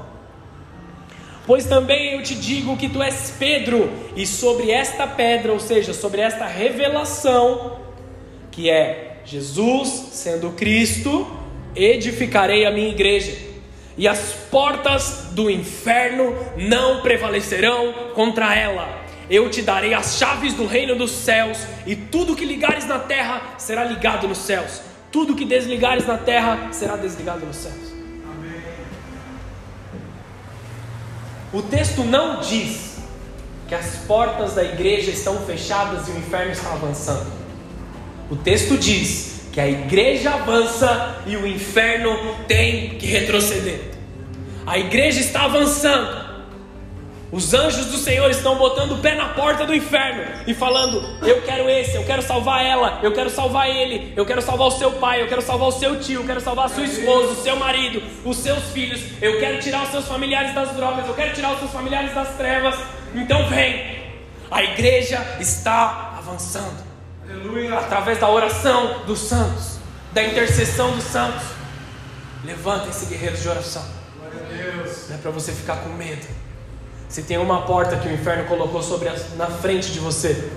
[1.48, 5.94] Pois também eu te digo que tu és Pedro, e sobre esta pedra, ou seja,
[5.94, 7.80] sobre esta revelação,
[8.52, 11.26] que é Jesus sendo Cristo,
[11.82, 13.36] edificarei a minha igreja,
[13.98, 19.04] e as portas do inferno não prevalecerão contra ela.
[19.30, 23.56] Eu te darei as chaves do reino dos céus, e tudo que ligares na terra
[23.58, 27.90] será ligado nos céus, tudo que desligares na terra será desligado nos céus.
[31.52, 32.98] O texto não diz
[33.68, 37.32] que as portas da igreja estão fechadas e o inferno está avançando.
[38.30, 43.82] O texto diz que a igreja avança e o inferno tem que retroceder.
[44.66, 46.30] A igreja está avançando,
[47.32, 51.42] os anjos do Senhor estão botando o pé na porta do inferno e falando: Eu
[51.44, 54.92] quero esse, eu quero salvar ela, eu quero salvar ele, eu quero salvar o seu
[54.94, 57.56] pai, eu quero salvar o seu tio, eu quero salvar a sua esposa, o seu
[57.56, 61.54] marido, os seus filhos, eu quero tirar os seus familiares das drogas, eu quero tirar
[61.54, 62.76] os seus familiares das trevas.
[63.14, 64.00] Então vem,
[64.50, 66.89] a igreja está avançando
[67.30, 67.78] Aleluia.
[67.78, 69.78] através da oração dos santos,
[70.12, 71.44] da intercessão dos santos.
[72.44, 73.84] Levantem-se, guerreiros de oração.
[75.10, 76.26] Não é para você ficar com medo.
[77.08, 80.52] Se tem uma porta que o inferno colocou sobre a, na frente de você,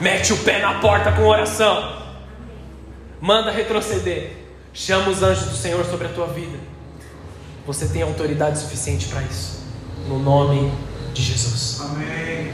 [0.00, 2.02] mete o pé na porta com oração.
[3.20, 4.36] Manda retroceder.
[4.72, 6.58] Chama os anjos do Senhor sobre a tua vida.
[7.66, 9.60] Você tem autoridade suficiente para isso.
[10.06, 10.72] No nome
[11.12, 11.80] de Jesus.
[11.80, 12.52] Amém.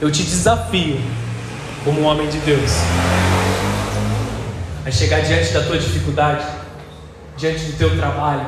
[0.00, 1.00] Eu te desafio,
[1.86, 2.72] como um homem de Deus,
[4.84, 6.44] a chegar diante da tua dificuldade,
[7.36, 8.44] diante do teu trabalho,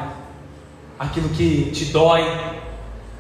[0.99, 2.25] aquilo que te dói,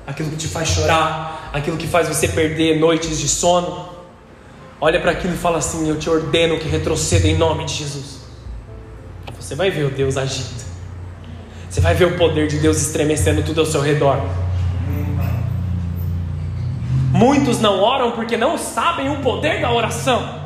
[0.04, 3.90] aquilo que te faz chorar, aquilo que faz você perder noites de sono.
[4.80, 8.18] Olha para aquilo e fala assim: Eu te ordeno que retroceda em nome de Jesus.
[9.38, 10.66] Você vai ver o Deus agindo.
[11.70, 14.20] Você vai ver o poder de Deus estremecendo tudo ao seu redor.
[17.10, 20.38] Muitos não oram porque não sabem o poder da oração.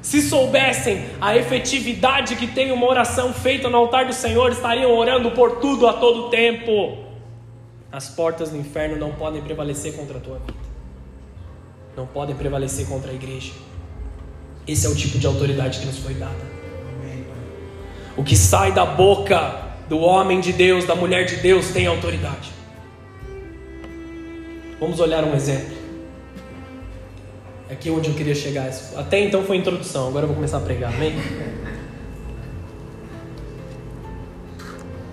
[0.00, 5.30] Se soubessem a efetividade que tem uma oração feita no altar do Senhor, estariam orando
[5.30, 6.98] por tudo a todo tempo.
[7.90, 10.54] As portas do inferno não podem prevalecer contra a tua vida.
[11.96, 13.52] Não podem prevalecer contra a igreja.
[14.66, 16.52] Esse é o tipo de autoridade que nos foi dada.
[18.16, 22.50] O que sai da boca do homem de Deus, da mulher de Deus, tem autoridade.
[24.82, 25.76] Vamos olhar um exemplo.
[27.70, 28.68] Aqui é onde eu queria chegar.
[28.96, 31.14] Até então foi introdução, agora eu vou começar a pregar, amém?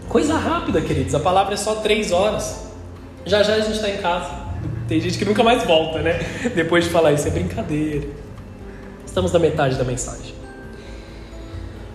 [0.10, 1.14] Coisa rápida, queridos.
[1.14, 2.68] A palavra é só três horas.
[3.28, 4.32] Já já a gente está em casa.
[4.88, 6.18] Tem gente que nunca mais volta, né?
[6.56, 8.08] Depois de falar isso, é brincadeira.
[9.06, 10.34] Estamos na metade da mensagem.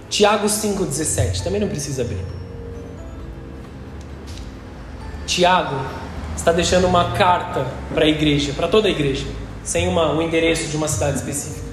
[0.08, 2.24] Tiago 5,17, também não precisa abrir.
[5.26, 6.03] Tiago
[6.36, 9.26] está deixando uma carta para a igreja, para toda a igreja,
[9.62, 11.66] sem uma, um endereço de uma cidade específica.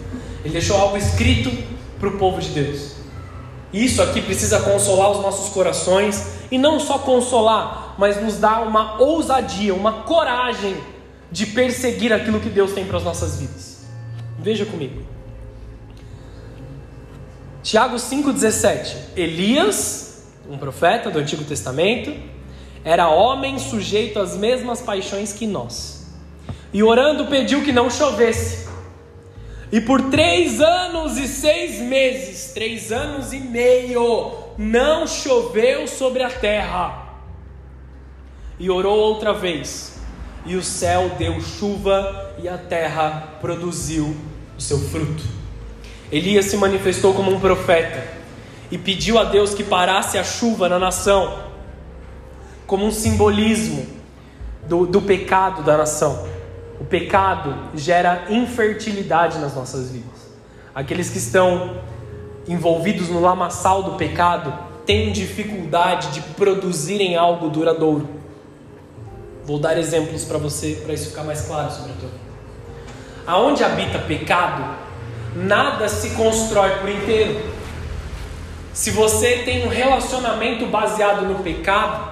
[0.44, 1.52] Ele deixou algo escrito
[2.00, 2.96] para o povo de Deus.
[3.74, 9.02] Isso aqui precisa consolar os nossos corações e não só consolar, mas nos dá uma
[9.02, 10.76] ousadia, uma coragem
[11.32, 13.86] de perseguir aquilo que Deus tem para as nossas vidas.
[14.38, 15.02] Veja comigo.
[17.64, 22.12] Tiago 5,17: Elias, um profeta do Antigo Testamento,
[22.84, 26.08] era homem sujeito às mesmas paixões que nós,
[26.74, 28.70] e orando pediu que não chovesse.
[29.72, 36.30] E por três anos e seis meses, três anos e meio, não choveu sobre a
[36.30, 37.08] terra.
[38.60, 40.00] E orou outra vez,
[40.46, 44.16] e o céu deu chuva, e a terra produziu
[44.58, 45.24] o seu fruto.
[46.12, 48.06] Elias se manifestou como um profeta
[48.70, 51.51] e pediu a Deus que parasse a chuva na nação,
[52.72, 53.86] como um simbolismo
[54.66, 56.26] do, do pecado da nação.
[56.80, 60.32] O pecado gera infertilidade nas nossas vidas.
[60.74, 61.82] Aqueles que estão
[62.48, 68.08] envolvidos no lamaçal do pecado têm dificuldade de produzirem algo duradouro.
[69.44, 72.22] Vou dar exemplos para você, para isso ficar mais claro sobre a tua vida.
[73.28, 74.78] Aonde habita pecado,
[75.36, 77.52] nada se constrói por inteiro.
[78.72, 82.11] Se você tem um relacionamento baseado no pecado,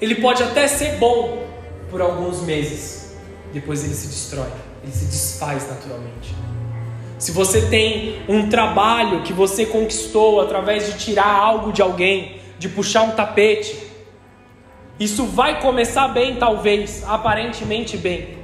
[0.00, 1.46] ele pode até ser bom
[1.90, 3.16] por alguns meses,
[3.52, 4.50] depois ele se destrói,
[4.82, 6.34] ele se desfaz naturalmente.
[7.18, 12.68] Se você tem um trabalho que você conquistou através de tirar algo de alguém, de
[12.68, 13.86] puxar um tapete,
[15.00, 18.36] isso vai começar bem, talvez, aparentemente bem,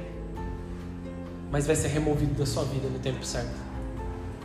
[1.51, 3.53] mas vai ser removido da sua vida no tempo certo,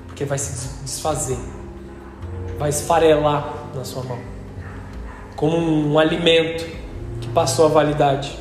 [0.07, 1.39] porque vai se desfazer,
[2.59, 4.19] vai esfarelar na sua mão,
[5.37, 6.67] como um alimento
[7.39, 8.37] passou a validade,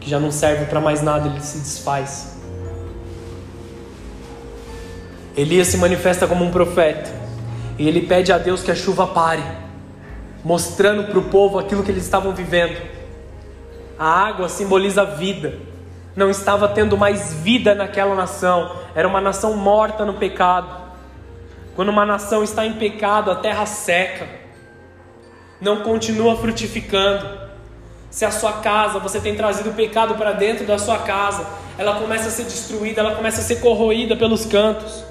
[0.00, 2.36] que já não serve para mais nada, ele se desfaz.
[5.36, 7.08] Elias se manifesta como um profeta
[7.78, 9.44] e ele pede a Deus que a chuva pare
[10.42, 12.82] mostrando para o povo aquilo que eles estavam vivendo.
[13.96, 15.56] A água simboliza vida.
[16.16, 20.68] Não estava tendo mais vida naquela nação, era uma nação morta no pecado.
[21.76, 24.26] Quando uma nação está em pecado, a terra seca,
[25.60, 27.49] não continua frutificando.
[28.10, 31.46] Se a sua casa, você tem trazido o pecado para dentro da sua casa,
[31.78, 35.10] ela começa a ser destruída, ela começa a ser corroída pelos cantos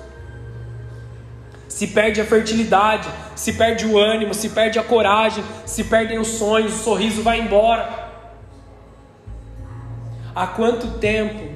[1.80, 6.28] se perde a fertilidade, se perde o ânimo, se perde a coragem, se perdem os
[6.28, 8.10] sonhos, o sorriso vai embora.
[10.36, 11.54] Há quanto tempo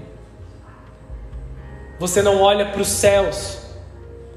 [1.99, 3.57] você não olha para os céus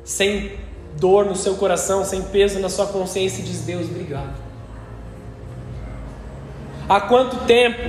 [0.03, 0.59] sem
[0.99, 4.46] dor no seu coração, sem peso na sua consciência e diz: Deus, obrigado.
[6.88, 7.83] Há quanto tempo,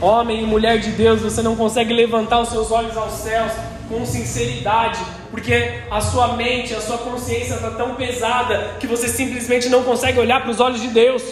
[0.00, 3.52] homem e mulher de Deus, você não consegue levantar os seus olhos aos céus
[3.88, 9.68] com sinceridade, porque a sua mente, a sua consciência está tão pesada que você simplesmente
[9.68, 11.22] não consegue olhar para os olhos de Deus.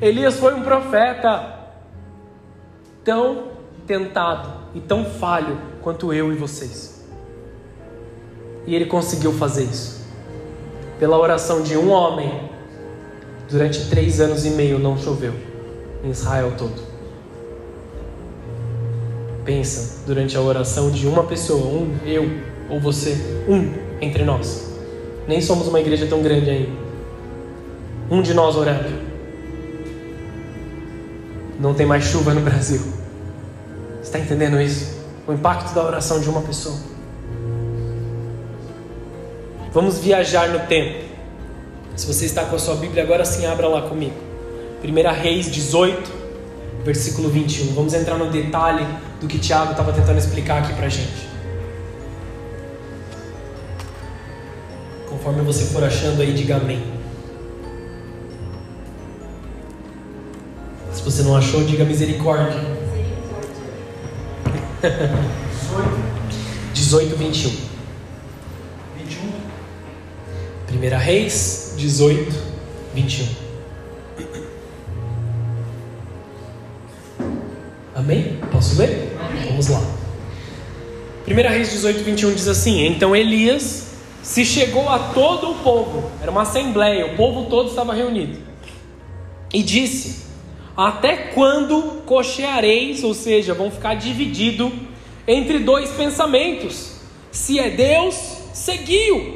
[0.00, 1.54] Elias foi um profeta
[3.02, 3.48] tão
[3.86, 7.04] tentado e tão falho quanto eu e vocês.
[8.66, 10.04] E ele conseguiu fazer isso.
[10.98, 12.53] Pela oração de um homem,
[13.54, 15.32] durante três anos e meio não choveu
[16.02, 16.74] em Israel todo.
[19.44, 22.28] Pensa durante a oração de uma pessoa, um, eu
[22.68, 23.16] ou você,
[23.48, 24.72] um entre nós.
[25.28, 26.72] Nem somos uma igreja tão grande ainda.
[28.10, 28.90] Um de nós orando.
[31.60, 32.80] Não tem mais chuva no Brasil.
[34.02, 34.98] Está entendendo isso?
[35.28, 36.76] O impacto da oração de uma pessoa.
[39.72, 41.03] Vamos viajar no tempo.
[41.96, 44.16] Se você está com a sua Bíblia, agora sim abra lá comigo.
[44.82, 46.12] 1 Reis 18,
[46.84, 47.72] versículo 21.
[47.72, 48.84] Vamos entrar no detalhe
[49.20, 51.28] do que Tiago estava tentando explicar aqui para gente.
[55.08, 56.82] Conforme você for achando aí, diga amém.
[60.92, 62.60] Se você não achou, diga misericórdia.
[66.74, 67.50] 18, 21.
[68.98, 69.32] 21.
[70.66, 72.32] Primeira Reis, 18,
[72.94, 73.26] 21.
[77.94, 78.38] Amém?
[78.50, 79.16] Posso ler?
[79.20, 79.48] Amém.
[79.48, 79.80] Vamos lá.
[81.26, 86.30] 1 Reis 18, 21 diz assim: Então Elias se chegou a todo o povo, era
[86.30, 88.38] uma assembleia, o povo todo estava reunido,
[89.52, 90.24] e disse:
[90.76, 94.72] Até quando cocheareis, ou seja, vão ficar dividido
[95.26, 96.94] entre dois pensamentos?
[97.30, 98.14] Se é Deus,
[98.52, 99.33] seguiu,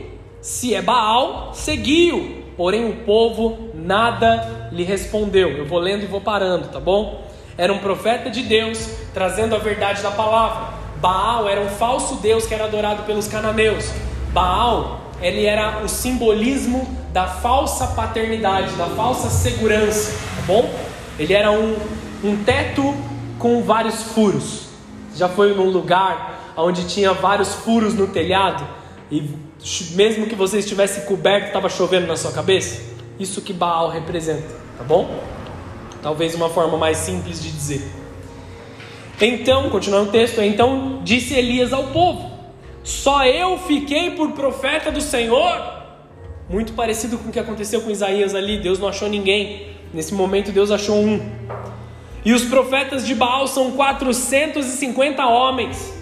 [0.49, 2.45] se é Baal, seguiu.
[2.57, 5.51] Porém o povo nada lhe respondeu.
[5.51, 7.29] Eu vou lendo e vou parando, tá bom?
[7.59, 10.79] era um profeta de Deus trazendo a verdade da palavra.
[11.01, 13.91] Baal era um falso deus que era adorado pelos cananeus.
[14.33, 20.73] Baal, ele era o simbolismo da falsa paternidade, da falsa segurança, tá bom?
[21.19, 21.77] Ele era um,
[22.23, 22.95] um teto
[23.41, 24.69] com vários furos.
[25.17, 28.65] Já foi num lugar onde tinha vários furos no telhado
[29.11, 29.48] e
[29.92, 32.81] mesmo que você estivesse coberto, estava chovendo na sua cabeça?
[33.18, 35.23] Isso que Baal representa, tá bom?
[36.03, 37.83] Talvez uma forma mais simples de dizer.
[39.21, 42.31] Então, continuando o texto, então disse Elias ao povo:
[42.85, 45.77] Só eu fiquei por profeta do Senhor.
[46.49, 48.59] Muito parecido com o que aconteceu com Isaías ali.
[48.59, 49.67] Deus não achou ninguém.
[49.92, 51.21] Nesse momento, Deus achou um.
[52.25, 55.92] E os profetas de Baal são 450 homens.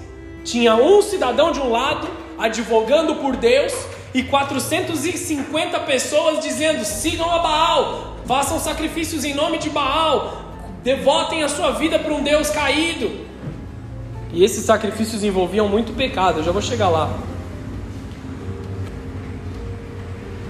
[0.44, 2.06] Tinha um cidadão de um lado,
[2.38, 3.72] advogando por Deus,
[4.14, 10.44] e 450 pessoas dizendo: sigam a Baal, façam sacrifícios em nome de Baal,
[10.82, 13.26] devotem a sua vida para um Deus caído.
[14.32, 17.14] E esses sacrifícios envolviam muito pecado, eu já vou chegar lá.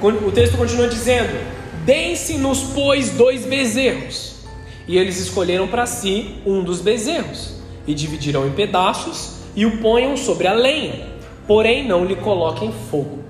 [0.01, 1.37] O texto continua dizendo:
[1.85, 4.37] Deem-se-nos, pois, dois bezerros,
[4.87, 7.55] E eles escolheram para si um dos bezerros,
[7.87, 11.16] e dividirão em pedaços, e o ponham sobre a lenha,
[11.47, 13.21] porém não lhe coloquem fogo.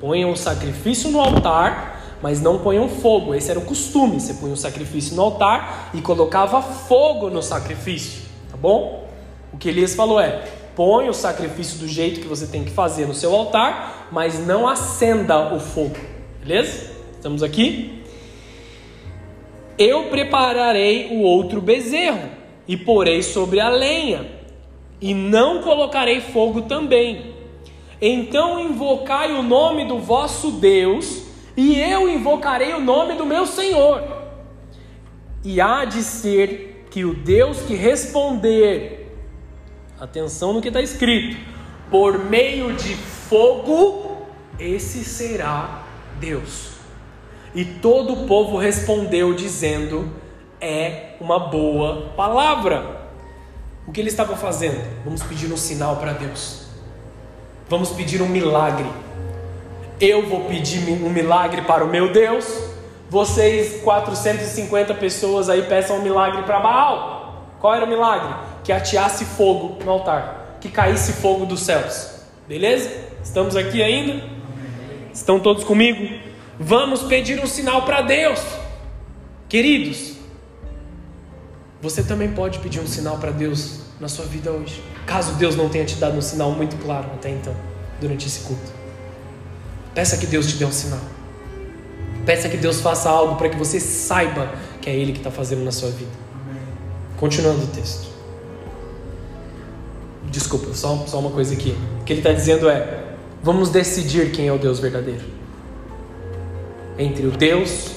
[0.00, 3.34] Ponham o sacrifício no altar, mas não ponham fogo.
[3.34, 4.20] Esse era o costume.
[4.20, 9.08] Você punha o sacrifício no altar e colocava fogo no sacrifício, tá bom?
[9.52, 13.06] O que Elias falou é: põe o sacrifício do jeito que você tem que fazer
[13.06, 15.96] no seu altar, mas não acenda o fogo.
[16.40, 16.90] Beleza?
[17.16, 18.02] Estamos aqui?
[19.76, 22.28] Eu prepararei o outro bezerro
[22.68, 24.26] e porei sobre a lenha,
[25.00, 27.34] e não colocarei fogo também.
[28.00, 31.24] Então invocai o nome do vosso Deus,
[31.56, 34.02] e eu invocarei o nome do meu Senhor.
[35.44, 39.16] E há de ser que o Deus que responder,
[39.98, 41.36] atenção no que está escrito,
[41.90, 44.26] por meio de fogo,
[44.58, 45.82] esse será
[46.18, 46.70] Deus.
[47.54, 50.10] E todo o povo respondeu, dizendo:
[50.60, 52.99] É uma boa palavra.
[53.90, 54.80] O que eles estavam fazendo?
[55.04, 56.60] Vamos pedir um sinal para Deus.
[57.68, 58.88] Vamos pedir um milagre.
[60.00, 62.46] Eu vou pedir um milagre para o meu Deus.
[63.08, 67.48] Vocês, 450 pessoas aí, peçam um milagre para Baal.
[67.58, 68.32] Qual era o milagre?
[68.62, 72.12] Que ateasse fogo no altar, que caísse fogo dos céus.
[72.46, 72.88] Beleza?
[73.24, 74.22] Estamos aqui ainda?
[75.12, 76.16] Estão todos comigo?
[76.60, 78.40] Vamos pedir um sinal para Deus.
[79.48, 80.12] Queridos,
[81.82, 84.82] você também pode pedir um sinal para Deus na sua vida hoje.
[85.06, 87.54] Caso Deus não tenha te dado um sinal muito claro até então,
[88.00, 88.72] durante esse culto.
[89.94, 91.00] Peça que Deus te dê um sinal.
[92.24, 95.64] Peça que Deus faça algo para que você saiba que é Ele que está fazendo
[95.64, 96.10] na sua vida.
[97.18, 98.08] Continuando o texto.
[100.30, 101.76] Desculpa, só, só uma coisa aqui.
[102.00, 105.40] O que ele está dizendo é: vamos decidir quem é o Deus verdadeiro
[107.00, 107.92] entre o Deus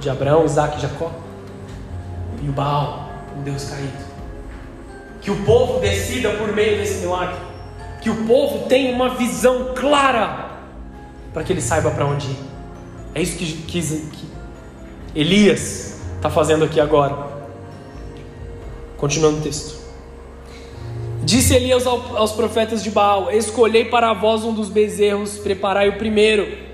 [0.00, 1.12] de Abraão, Isaac e Jacó
[2.42, 4.07] e o Baal, o Deus caído.
[5.20, 7.36] Que o povo decida por meio desse milagre.
[8.00, 10.50] Que o povo tenha uma visão clara
[11.32, 12.36] para que ele saiba para onde ir.
[13.14, 14.26] É isso que, que, que
[15.14, 17.16] Elias está fazendo aqui agora.
[18.96, 19.78] Continuando o texto.
[21.22, 26.68] Disse Elias aos profetas de Baal: Escolhei para vós um dos bezerros, preparai o primeiro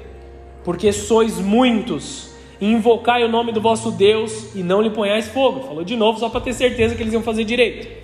[0.64, 2.30] porque sois muitos,
[2.60, 5.60] invocai o nome do vosso Deus e não lhe ponhais fogo.
[5.60, 8.03] Falou de novo, só para ter certeza que eles iam fazer direito.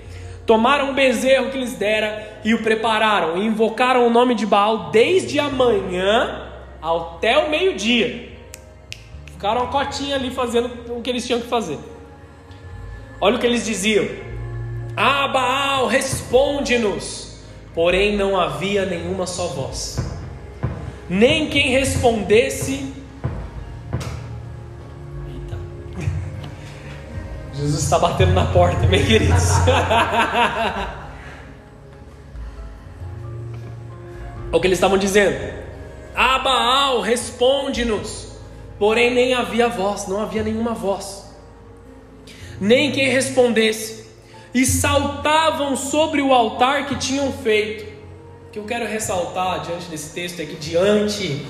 [0.50, 4.90] Tomaram o bezerro que lhes dera e o prepararam, e invocaram o nome de Baal
[4.90, 6.50] desde a manhã
[6.82, 8.30] até o meio-dia.
[9.26, 11.78] Ficaram a cotinha ali fazendo o que eles tinham que fazer.
[13.20, 14.04] Olha o que eles diziam:
[14.96, 17.44] Ah, Baal, responde-nos.
[17.72, 20.10] Porém, não havia nenhuma só voz
[21.08, 22.99] nem quem respondesse.
[27.60, 29.44] Jesus está batendo na porta, meus queridos.
[34.50, 35.36] o que eles estavam dizendo?
[36.14, 38.28] Abaal, responde-nos.
[38.78, 41.26] Porém, nem havia voz, não havia nenhuma voz,
[42.58, 44.08] nem quem respondesse.
[44.54, 47.90] E saltavam sobre o altar que tinham feito
[48.50, 51.46] o que eu quero ressaltar diante desse texto é que, diante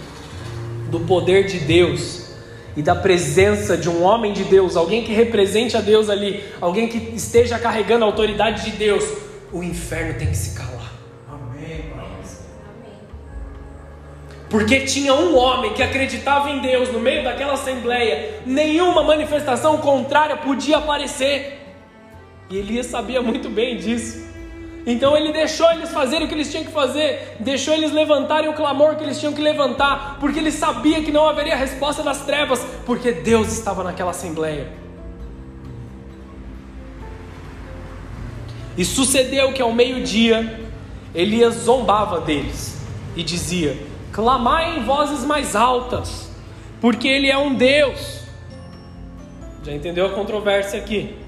[0.91, 2.30] do poder de Deus
[2.77, 6.89] e da presença de um homem de Deus, alguém que represente a Deus ali, alguém
[6.89, 9.05] que esteja carregando a autoridade de Deus,
[9.53, 10.93] o inferno tem que se calar.
[11.29, 11.91] Amém.
[14.49, 20.37] Porque tinha um homem que acreditava em Deus no meio daquela assembleia, nenhuma manifestação contrária
[20.37, 21.59] podia aparecer.
[22.49, 24.30] E Elias sabia muito bem disso.
[24.87, 28.55] Então ele deixou eles fazerem o que eles tinham que fazer, deixou eles levantarem o
[28.55, 32.65] clamor que eles tinham que levantar, porque ele sabia que não haveria resposta das trevas,
[32.87, 34.69] porque Deus estava naquela assembleia.
[38.77, 40.71] E sucedeu que ao meio-dia
[41.15, 42.81] Elias zombava deles
[43.15, 43.77] e dizia:
[44.13, 46.31] Clamai em vozes mais altas,
[46.81, 48.21] porque ele é um Deus.
[49.63, 51.20] Já entendeu a controvérsia aqui?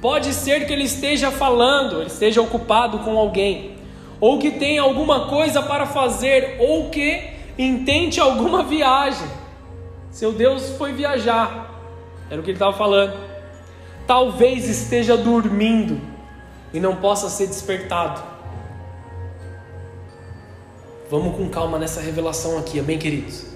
[0.00, 3.76] Pode ser que ele esteja falando, ele esteja ocupado com alguém,
[4.18, 7.22] ou que tenha alguma coisa para fazer, ou que
[7.58, 9.28] intente alguma viagem.
[10.10, 11.70] Seu Deus foi viajar,
[12.30, 13.14] era o que ele estava falando.
[14.06, 16.00] Talvez esteja dormindo
[16.72, 18.22] e não possa ser despertado.
[21.10, 23.46] Vamos com calma nessa revelação aqui, amém, queridos?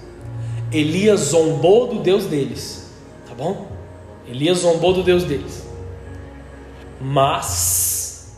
[0.71, 2.93] Elias zombou do Deus deles,
[3.27, 3.67] tá bom?
[4.27, 5.64] Elias zombou do Deus deles.
[6.99, 8.37] Mas,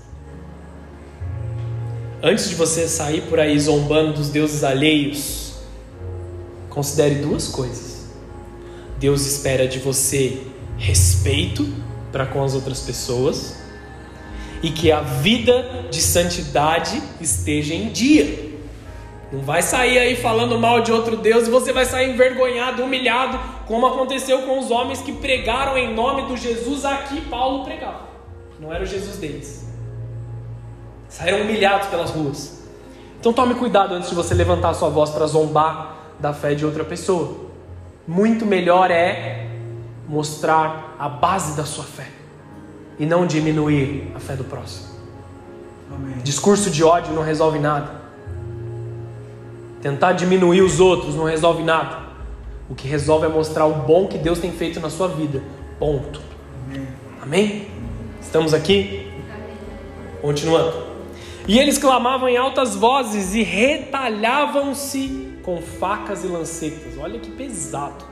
[2.22, 5.54] antes de você sair por aí zombando dos deuses alheios,
[6.70, 8.08] considere duas coisas.
[9.00, 10.42] Deus espera de você
[10.78, 11.68] respeito
[12.12, 13.56] para com as outras pessoas
[14.64, 18.48] e que a vida de santidade esteja em dia.
[19.32, 23.40] Não vai sair aí falando mal de outro Deus e você vai sair envergonhado, humilhado,
[23.68, 28.17] como aconteceu com os homens que pregaram em nome do Jesus aqui Paulo pregava.
[28.60, 29.68] Não era o Jesus deles.
[31.10, 32.64] Saíram humilhados pelas ruas.
[33.20, 36.66] Então tome cuidado antes de você levantar a sua voz para zombar da fé de
[36.66, 37.48] outra pessoa.
[38.08, 39.48] Muito melhor é
[40.08, 42.08] mostrar a base da sua fé
[42.98, 44.88] e não diminuir a fé do próximo.
[45.94, 46.18] Amém.
[46.24, 47.92] Discurso de ódio não resolve nada.
[49.82, 52.08] Tentar diminuir os outros não resolve nada.
[52.70, 55.42] O que resolve é mostrar o bom que Deus tem feito na sua vida.
[55.80, 56.20] Ponto.
[56.68, 56.88] Amém?
[57.22, 57.77] Amém?
[58.28, 59.08] Estamos aqui?
[60.22, 60.74] Continuando.
[61.48, 66.98] E eles clamavam em altas vozes e retalhavam-se com facas e lancetas.
[67.00, 68.04] Olha que pesado.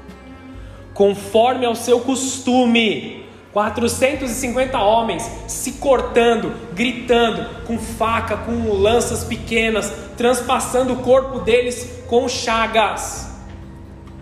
[0.93, 10.93] Conforme ao seu costume, 450 homens se cortando, gritando, com faca, com lanças pequenas, transpassando
[10.93, 13.35] o corpo deles com chagas.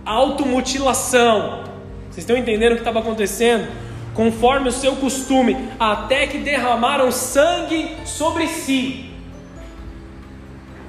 [0.04, 1.66] Automutilação.
[2.10, 3.82] Vocês estão entendendo o que estava acontecendo?
[4.14, 9.11] Conforme o seu costume, até que derramaram sangue sobre si.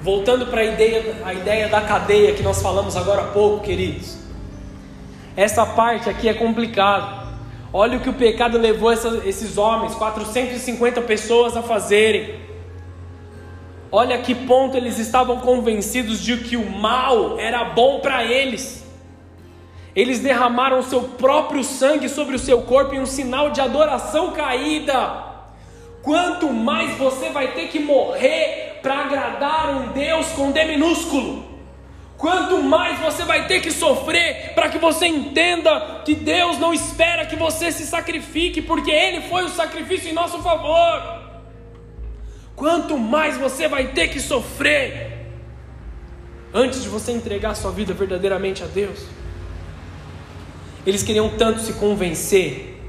[0.03, 4.19] Voltando para a ideia, a ideia da cadeia que nós falamos agora há pouco, queridos.
[5.35, 7.25] Essa parte aqui é complicada.
[7.73, 12.39] Olha o que o pecado levou esses homens, 450 pessoas, a fazerem.
[13.91, 18.84] Olha a que ponto eles estavam convencidos de que o mal era bom para eles.
[19.95, 25.35] Eles derramaram seu próprio sangue sobre o seu corpo em um sinal de adoração caída.
[26.03, 31.55] Quanto mais você vai ter que morrer para agradar um Deus com D minúsculo.
[32.19, 37.27] Quanto mais você vai ter que sofrer para que você entenda que Deus não espera
[37.27, 41.23] que você se sacrifique, porque Ele foi o sacrifício em nosso favor.
[42.55, 45.27] Quanto mais você vai ter que sofrer
[46.53, 49.24] antes de você entregar sua vida verdadeiramente a Deus.
[50.87, 52.81] Eles queriam tanto se convencer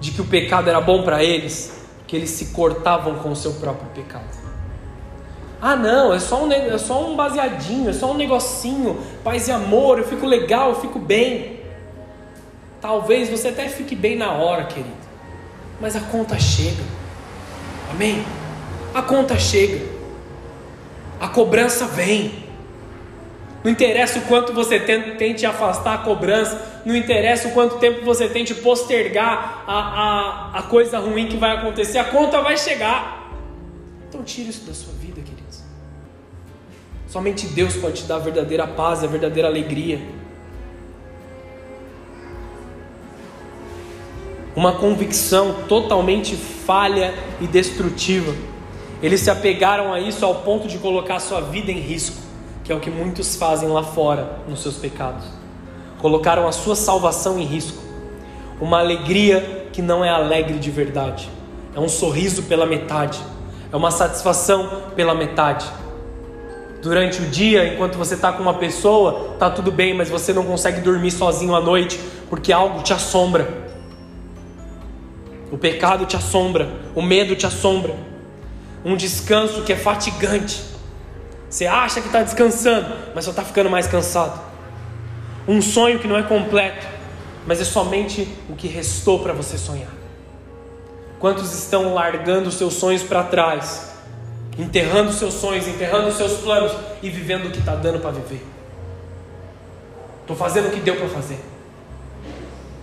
[0.00, 1.72] de que o pecado era bom para eles,
[2.06, 4.44] que eles se cortavam com o seu próprio pecado.
[5.60, 9.52] Ah, não, é só, um, é só um baseadinho, é só um negocinho, paz e
[9.52, 11.60] amor, eu fico legal, eu fico bem.
[12.82, 14.94] Talvez você até fique bem na hora, querido,
[15.80, 16.82] mas a conta chega.
[17.90, 18.22] Amém?
[18.92, 19.80] A conta chega.
[21.18, 22.43] A cobrança vem.
[23.64, 28.28] Não interessa o quanto você tente afastar a cobrança, não interessa o quanto tempo você
[28.28, 33.32] tente postergar a, a, a coisa ruim que vai acontecer, a conta vai chegar.
[34.08, 35.14] Então tire isso da sua vida.
[37.14, 40.00] Somente Deus pode te dar a verdadeira paz a verdadeira alegria.
[44.56, 48.34] Uma convicção totalmente falha e destrutiva.
[49.00, 52.16] Eles se apegaram a isso ao ponto de colocar sua vida em risco,
[52.64, 55.24] que é o que muitos fazem lá fora nos seus pecados.
[55.98, 57.78] Colocaram a sua salvação em risco.
[58.60, 61.30] Uma alegria que não é alegre de verdade.
[61.76, 63.20] É um sorriso pela metade.
[63.72, 65.70] É uma satisfação pela metade
[66.84, 70.44] durante o dia, enquanto você está com uma pessoa, tá tudo bem, mas você não
[70.44, 71.98] consegue dormir sozinho à noite
[72.28, 73.48] porque algo te assombra.
[75.50, 77.94] O pecado te assombra, o medo te assombra.
[78.84, 80.62] Um descanso que é fatigante.
[81.54, 84.40] Você acha que está descansando, mas só está ficando mais cansado.
[85.46, 86.84] Um sonho que não é completo,
[87.46, 89.92] mas é somente o que restou para você sonhar.
[91.20, 93.94] Quantos estão largando os seus sonhos para trás
[94.58, 98.44] enterrando seus sonhos, enterrando seus planos e vivendo o que está dando para viver.
[100.22, 101.38] Estou fazendo o que deu para fazer,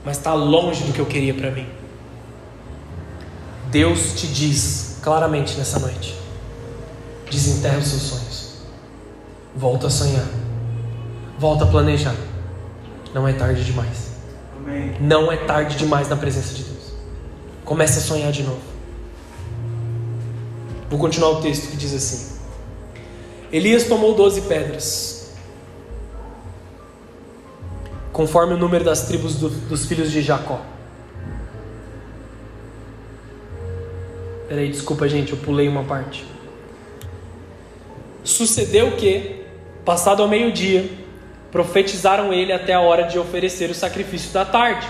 [0.06, 1.68] mas está longe do que eu queria para mim.
[3.70, 6.16] Deus te diz claramente nessa noite:
[7.30, 8.31] desenterra os seus sonhos,
[9.56, 10.28] volta a sonhar,
[11.38, 12.16] volta a planejar.
[13.14, 14.12] Não é tarde demais.
[14.58, 14.96] Amém.
[15.00, 16.94] Não é tarde demais na presença de Deus.
[17.66, 18.62] Comece a sonhar de novo.
[20.90, 22.38] Vou continuar o texto que diz assim:
[23.52, 25.32] Elias tomou doze pedras,
[28.12, 30.62] conforme o número das tribos do, dos filhos de Jacó.
[34.48, 36.26] Peraí, desculpa, gente, eu pulei uma parte.
[38.22, 39.41] Sucedeu que,
[39.86, 40.90] passado ao meio-dia,
[41.52, 44.88] profetizaram ele até a hora de oferecer o sacrifício da tarde.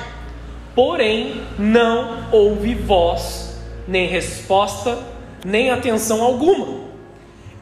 [0.75, 5.11] Porém, não houve voz, nem resposta
[5.45, 6.81] nem atenção alguma.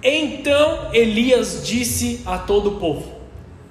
[0.02, 3.12] Então Elias disse a todo o povo: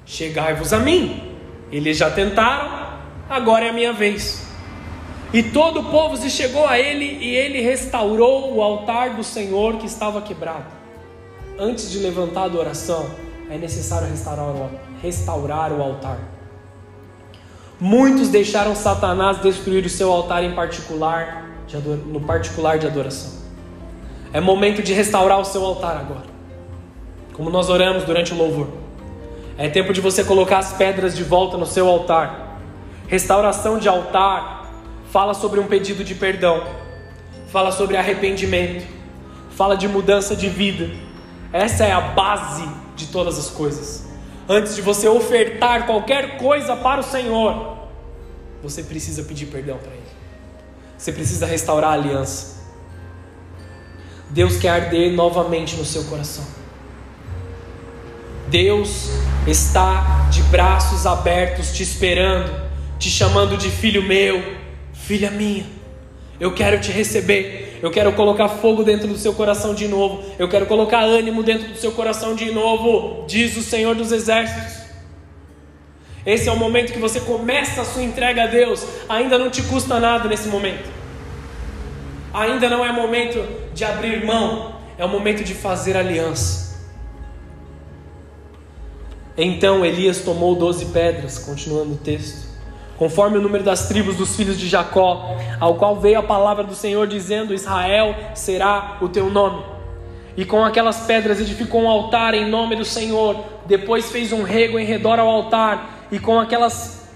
[0.04, 1.22] Chegai-vos a mim.
[1.70, 2.88] Eles já tentaram,
[3.28, 4.46] agora é a minha vez.
[5.32, 9.76] E todo o povo se chegou a ele e ele restaurou o altar do Senhor
[9.76, 10.64] que estava quebrado.
[11.58, 13.10] Antes de levantar a adoração,
[13.50, 14.70] é necessário restaurar o,
[15.02, 16.18] restaurar o altar.
[17.80, 21.48] Muitos deixaram Satanás destruir o seu altar em particular,
[22.06, 23.38] no particular de adoração.
[24.32, 26.26] É momento de restaurar o seu altar agora.
[27.32, 28.68] Como nós oramos durante o louvor.
[29.56, 32.58] É tempo de você colocar as pedras de volta no seu altar.
[33.06, 34.70] Restauração de altar
[35.10, 36.62] fala sobre um pedido de perdão,
[37.50, 38.86] fala sobre arrependimento,
[39.50, 40.90] fala de mudança de vida.
[41.52, 42.68] Essa é a base
[42.98, 44.04] de todas as coisas.
[44.48, 47.78] Antes de você ofertar qualquer coisa para o Senhor,
[48.62, 50.02] você precisa pedir perdão para Ele.
[50.96, 52.58] Você precisa restaurar a aliança.
[54.30, 56.44] Deus quer arder novamente no seu coração.
[58.48, 59.10] Deus
[59.46, 62.50] está de braços abertos te esperando,
[62.98, 64.42] te chamando de filho meu,
[64.92, 65.66] filha minha.
[66.40, 67.67] Eu quero te receber.
[67.82, 70.22] Eu quero colocar fogo dentro do seu coração de novo.
[70.38, 74.78] Eu quero colocar ânimo dentro do seu coração de novo, diz o Senhor dos Exércitos.
[76.26, 78.84] Esse é o momento que você começa a sua entrega a Deus.
[79.08, 80.88] Ainda não te custa nada nesse momento.
[82.34, 86.68] Ainda não é momento de abrir mão, é o momento de fazer aliança.
[89.36, 92.47] Então Elias tomou doze pedras, continuando o texto,
[92.98, 96.74] conforme o número das tribos dos filhos de Jacó, ao qual veio a palavra do
[96.74, 99.62] Senhor dizendo: Israel será o teu nome.
[100.36, 103.44] E com aquelas pedras edificou um altar em nome do Senhor.
[103.66, 107.08] Depois fez um rego em redor ao altar, e com aquelas.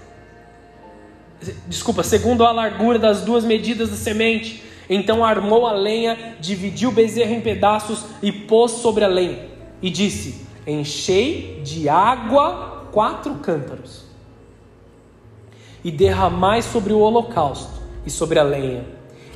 [1.67, 6.93] Desculpa, segundo a largura das duas medidas da semente, então armou a lenha, dividiu o
[6.93, 9.47] bezerro em pedaços e pôs sobre a lenha.
[9.81, 14.05] E disse: Enchei de água quatro cântaros,
[15.83, 18.85] e derramai sobre o holocausto e sobre a lenha.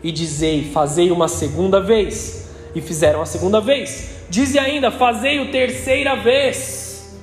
[0.01, 2.47] E dizei: Fazei uma segunda vez.
[2.73, 4.21] E fizeram a segunda vez.
[4.29, 7.17] Dize ainda: Fazei o terceira vez.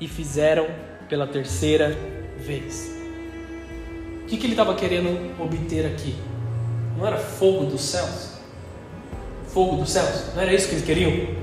[0.00, 0.66] E fizeram
[1.08, 1.96] pela terceira
[2.38, 2.96] vez.
[4.22, 6.14] O que, que ele estava querendo obter aqui?
[6.96, 8.34] Não era fogo dos céus?
[9.48, 10.34] Fogo dos céus?
[10.34, 11.34] Não era isso que eles queriam?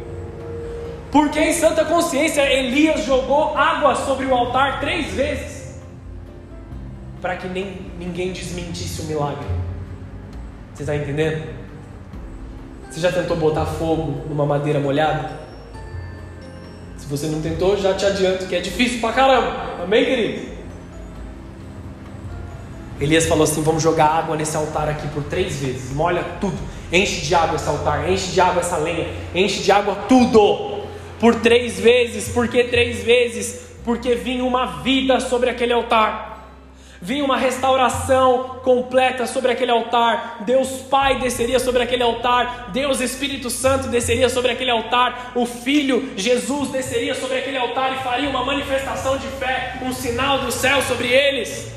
[1.11, 5.54] Porque em santa consciência Elias jogou água sobre o altar três vezes
[7.21, 9.47] para que nem, ninguém desmentisse o milagre.
[10.73, 11.43] Você está entendendo?
[12.89, 15.31] Você já tentou botar fogo numa madeira molhada?
[16.97, 19.83] Se você não tentou, já te adianto que é difícil pra caramba.
[19.83, 20.55] Amém, querido?
[22.99, 26.57] Elias falou assim: vamos jogar água nesse altar aqui por três vezes, molha tudo,
[26.91, 30.85] enche de água esse altar, enche de água essa lenha, enche de água tudo,
[31.19, 33.65] por três vezes, por que três vezes?
[33.83, 36.34] Porque vinha uma vida sobre aquele altar,
[37.01, 43.49] vinha uma restauração completa sobre aquele altar, Deus Pai desceria sobre aquele altar, Deus Espírito
[43.49, 48.43] Santo desceria sobre aquele altar, o Filho Jesus desceria sobre aquele altar e faria uma
[48.43, 51.73] manifestação de fé, um sinal do céu sobre eles.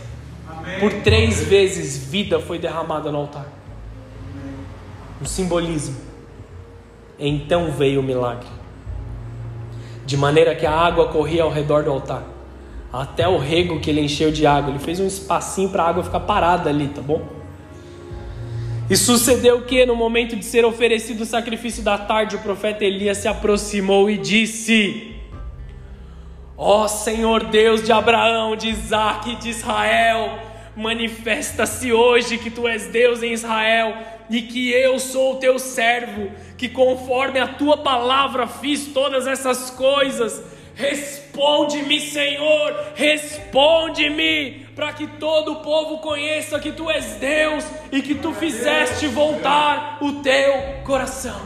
[0.80, 3.46] Por três vezes vida foi derramada no altar.
[5.20, 5.96] Um simbolismo.
[7.18, 8.46] Então veio o milagre.
[10.06, 12.22] De maneira que a água corria ao redor do altar.
[12.92, 14.70] Até o rego que ele encheu de água.
[14.70, 17.38] Ele fez um espacinho para a água ficar parada ali, tá bom?
[18.90, 23.18] E sucedeu que, no momento de ser oferecido o sacrifício da tarde, o profeta Elias
[23.18, 25.14] se aproximou e disse:
[26.56, 30.38] Ó oh, Senhor Deus de Abraão, de Isaac e de Israel,
[30.74, 33.94] manifesta-se hoje que tu és Deus em Israel
[34.30, 39.70] e que eu sou o teu servo, que conforme a tua palavra fiz todas essas
[39.70, 40.42] coisas.
[40.78, 48.14] Responde-me, Senhor, responde-me, para que todo o povo conheça que tu és Deus e que
[48.14, 50.54] tu fizeste voltar o teu
[50.84, 51.40] coração.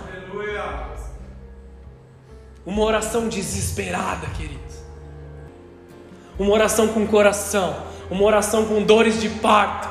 [2.64, 4.60] Uma oração desesperada, queridos.
[6.38, 9.88] Uma oração com coração uma oração com dores de parto,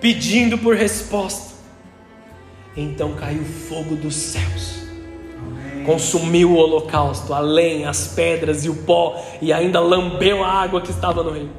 [0.00, 1.54] pedindo por resposta.
[2.76, 4.79] Então caiu fogo dos céus.
[5.84, 10.80] Consumiu o holocausto, a lenha, as pedras e o pó, e ainda lambeu a água
[10.80, 11.50] que estava no rio.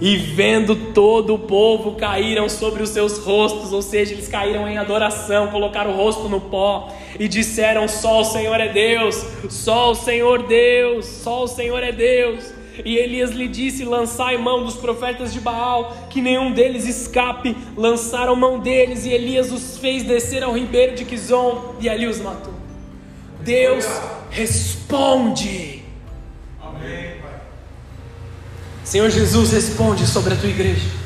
[0.00, 4.76] E vendo todo o povo, caíram sobre os seus rostos, ou seja, eles caíram em
[4.76, 6.88] adoração, colocaram o rosto no pó
[7.18, 11.92] e disseram: Só o Senhor é Deus, só o Senhor Deus, só o Senhor é
[11.92, 12.52] Deus.
[12.84, 17.56] E Elias lhe disse: Lançai mão dos profetas de Baal, que nenhum deles escape.
[17.76, 22.20] Lançaram mão deles, e Elias os fez descer ao ribeiro de Quizon, e ali os
[22.20, 22.63] matou.
[23.44, 23.84] Deus
[24.30, 25.82] responde.
[26.60, 27.16] Amém,
[28.82, 31.04] Senhor Jesus, responde sobre a tua igreja.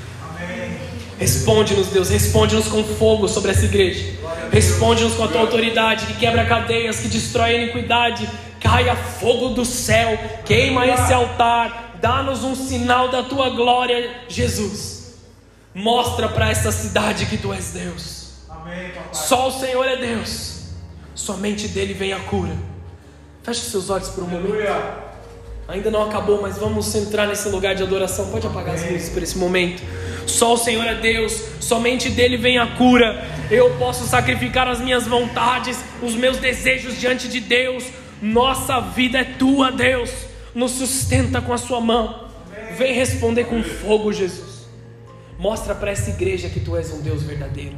[1.19, 4.17] Responde-nos, Deus, responde-nos com fogo sobre essa igreja.
[4.53, 8.29] Responde-nos com a tua autoridade que quebra cadeias, que destrói a iniquidade.
[8.61, 15.15] Caia fogo do céu, queima esse altar, dá-nos um sinal da tua glória, Jesus.
[15.75, 18.33] Mostra para essa cidade que tu és Deus.
[19.13, 20.58] Só o Senhor é Deus.
[21.19, 22.57] Somente dele vem a cura.
[23.43, 24.73] Feche seus olhos por um momento.
[25.67, 28.31] Ainda não acabou, mas vamos entrar nesse lugar de adoração.
[28.31, 29.83] Pode apagar as luzes por esse momento.
[30.29, 33.27] Só o Senhor é Deus, somente dele vem a cura.
[33.51, 37.85] Eu posso sacrificar as minhas vontades, os meus desejos diante de Deus.
[38.23, 40.13] Nossa vida é tua, Deus.
[40.55, 42.29] Nos sustenta com a sua mão.
[42.77, 44.69] Vem responder com fogo, Jesus.
[45.37, 47.77] Mostra para essa igreja que tu és um Deus verdadeiro,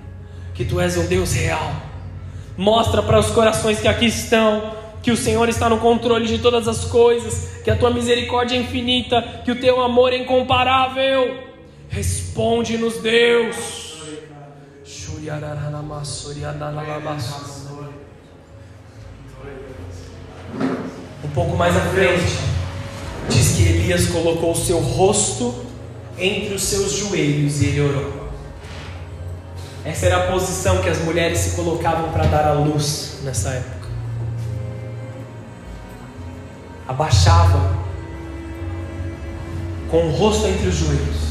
[0.53, 1.90] que tu és um Deus real.
[2.61, 6.69] Mostra para os corações que aqui estão que o Senhor está no controle de todas
[6.69, 11.39] as coisas, que a tua misericórdia é infinita, que o teu amor é incomparável.
[11.89, 13.57] Responde-nos, Deus.
[21.25, 22.39] Um pouco mais à frente,
[23.31, 25.65] diz que Elias colocou o seu rosto
[26.19, 28.20] entre os seus joelhos e ele orou.
[29.85, 33.81] Essa era a posição que as mulheres se colocavam para dar à luz nessa época.
[36.91, 37.71] abaixava
[39.89, 41.31] com o rosto entre os joelhos.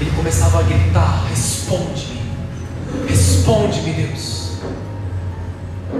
[0.00, 2.22] Ele começava a gritar: Responde-me,
[3.06, 4.52] responde-me, Deus.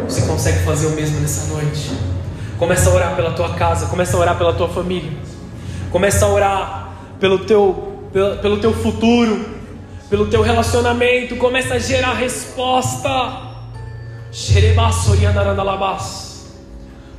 [0.09, 1.93] Você consegue fazer o mesmo nessa noite?
[2.59, 5.12] Começa a orar pela tua casa, começa a orar pela tua família,
[5.91, 9.45] começa a orar pelo teu, pelo, pelo teu futuro,
[10.13, 13.09] pelo teu relacionamento, começa a gerar resposta.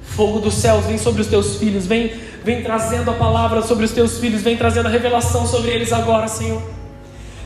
[0.04, 2.14] Fogo dos céus, vem sobre os teus filhos, vem,
[2.44, 6.28] vem trazendo a palavra sobre os teus filhos, vem trazendo a revelação sobre eles agora,
[6.28, 6.62] Senhor.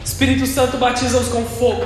[0.03, 1.85] Espírito Santo, batiza-os com fogo.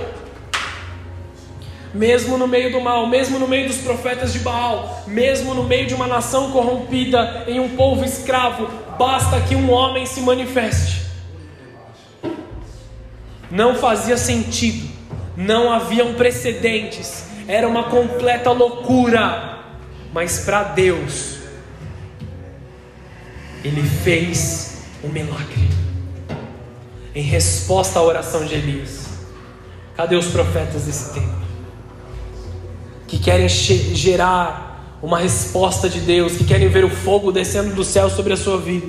[1.94, 5.86] Mesmo no meio do mal, mesmo no meio dos profetas de Baal, mesmo no meio
[5.86, 11.11] de uma nação corrompida, em um povo escravo, basta que um homem se manifeste.
[13.52, 14.90] Não fazia sentido,
[15.36, 19.52] não haviam precedentes, era uma completa loucura
[20.14, 21.38] mas para Deus,
[23.64, 25.70] Ele fez um milagre.
[27.14, 29.10] Em resposta à oração de Elias.
[29.96, 31.42] Cadê os profetas desse tempo?
[33.08, 38.10] Que querem gerar uma resposta de Deus, que querem ver o fogo descendo do céu
[38.10, 38.88] sobre a sua vida.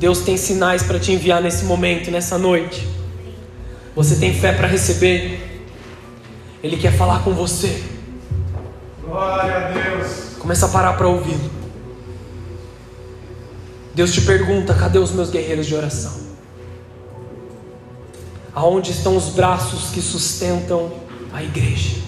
[0.00, 2.88] Deus tem sinais para te enviar nesse momento, nessa noite.
[3.94, 5.62] Você tem fé para receber?
[6.62, 7.84] Ele quer falar com você.
[9.04, 10.36] Glória a Deus.
[10.38, 11.50] Começa a parar para ouvi-lo.
[13.94, 16.18] Deus te pergunta: cadê os meus guerreiros de oração?
[18.54, 20.90] Aonde estão os braços que sustentam
[21.30, 21.98] a igreja?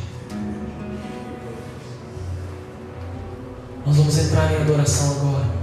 [3.85, 5.62] Nós vamos entrar em adoração agora.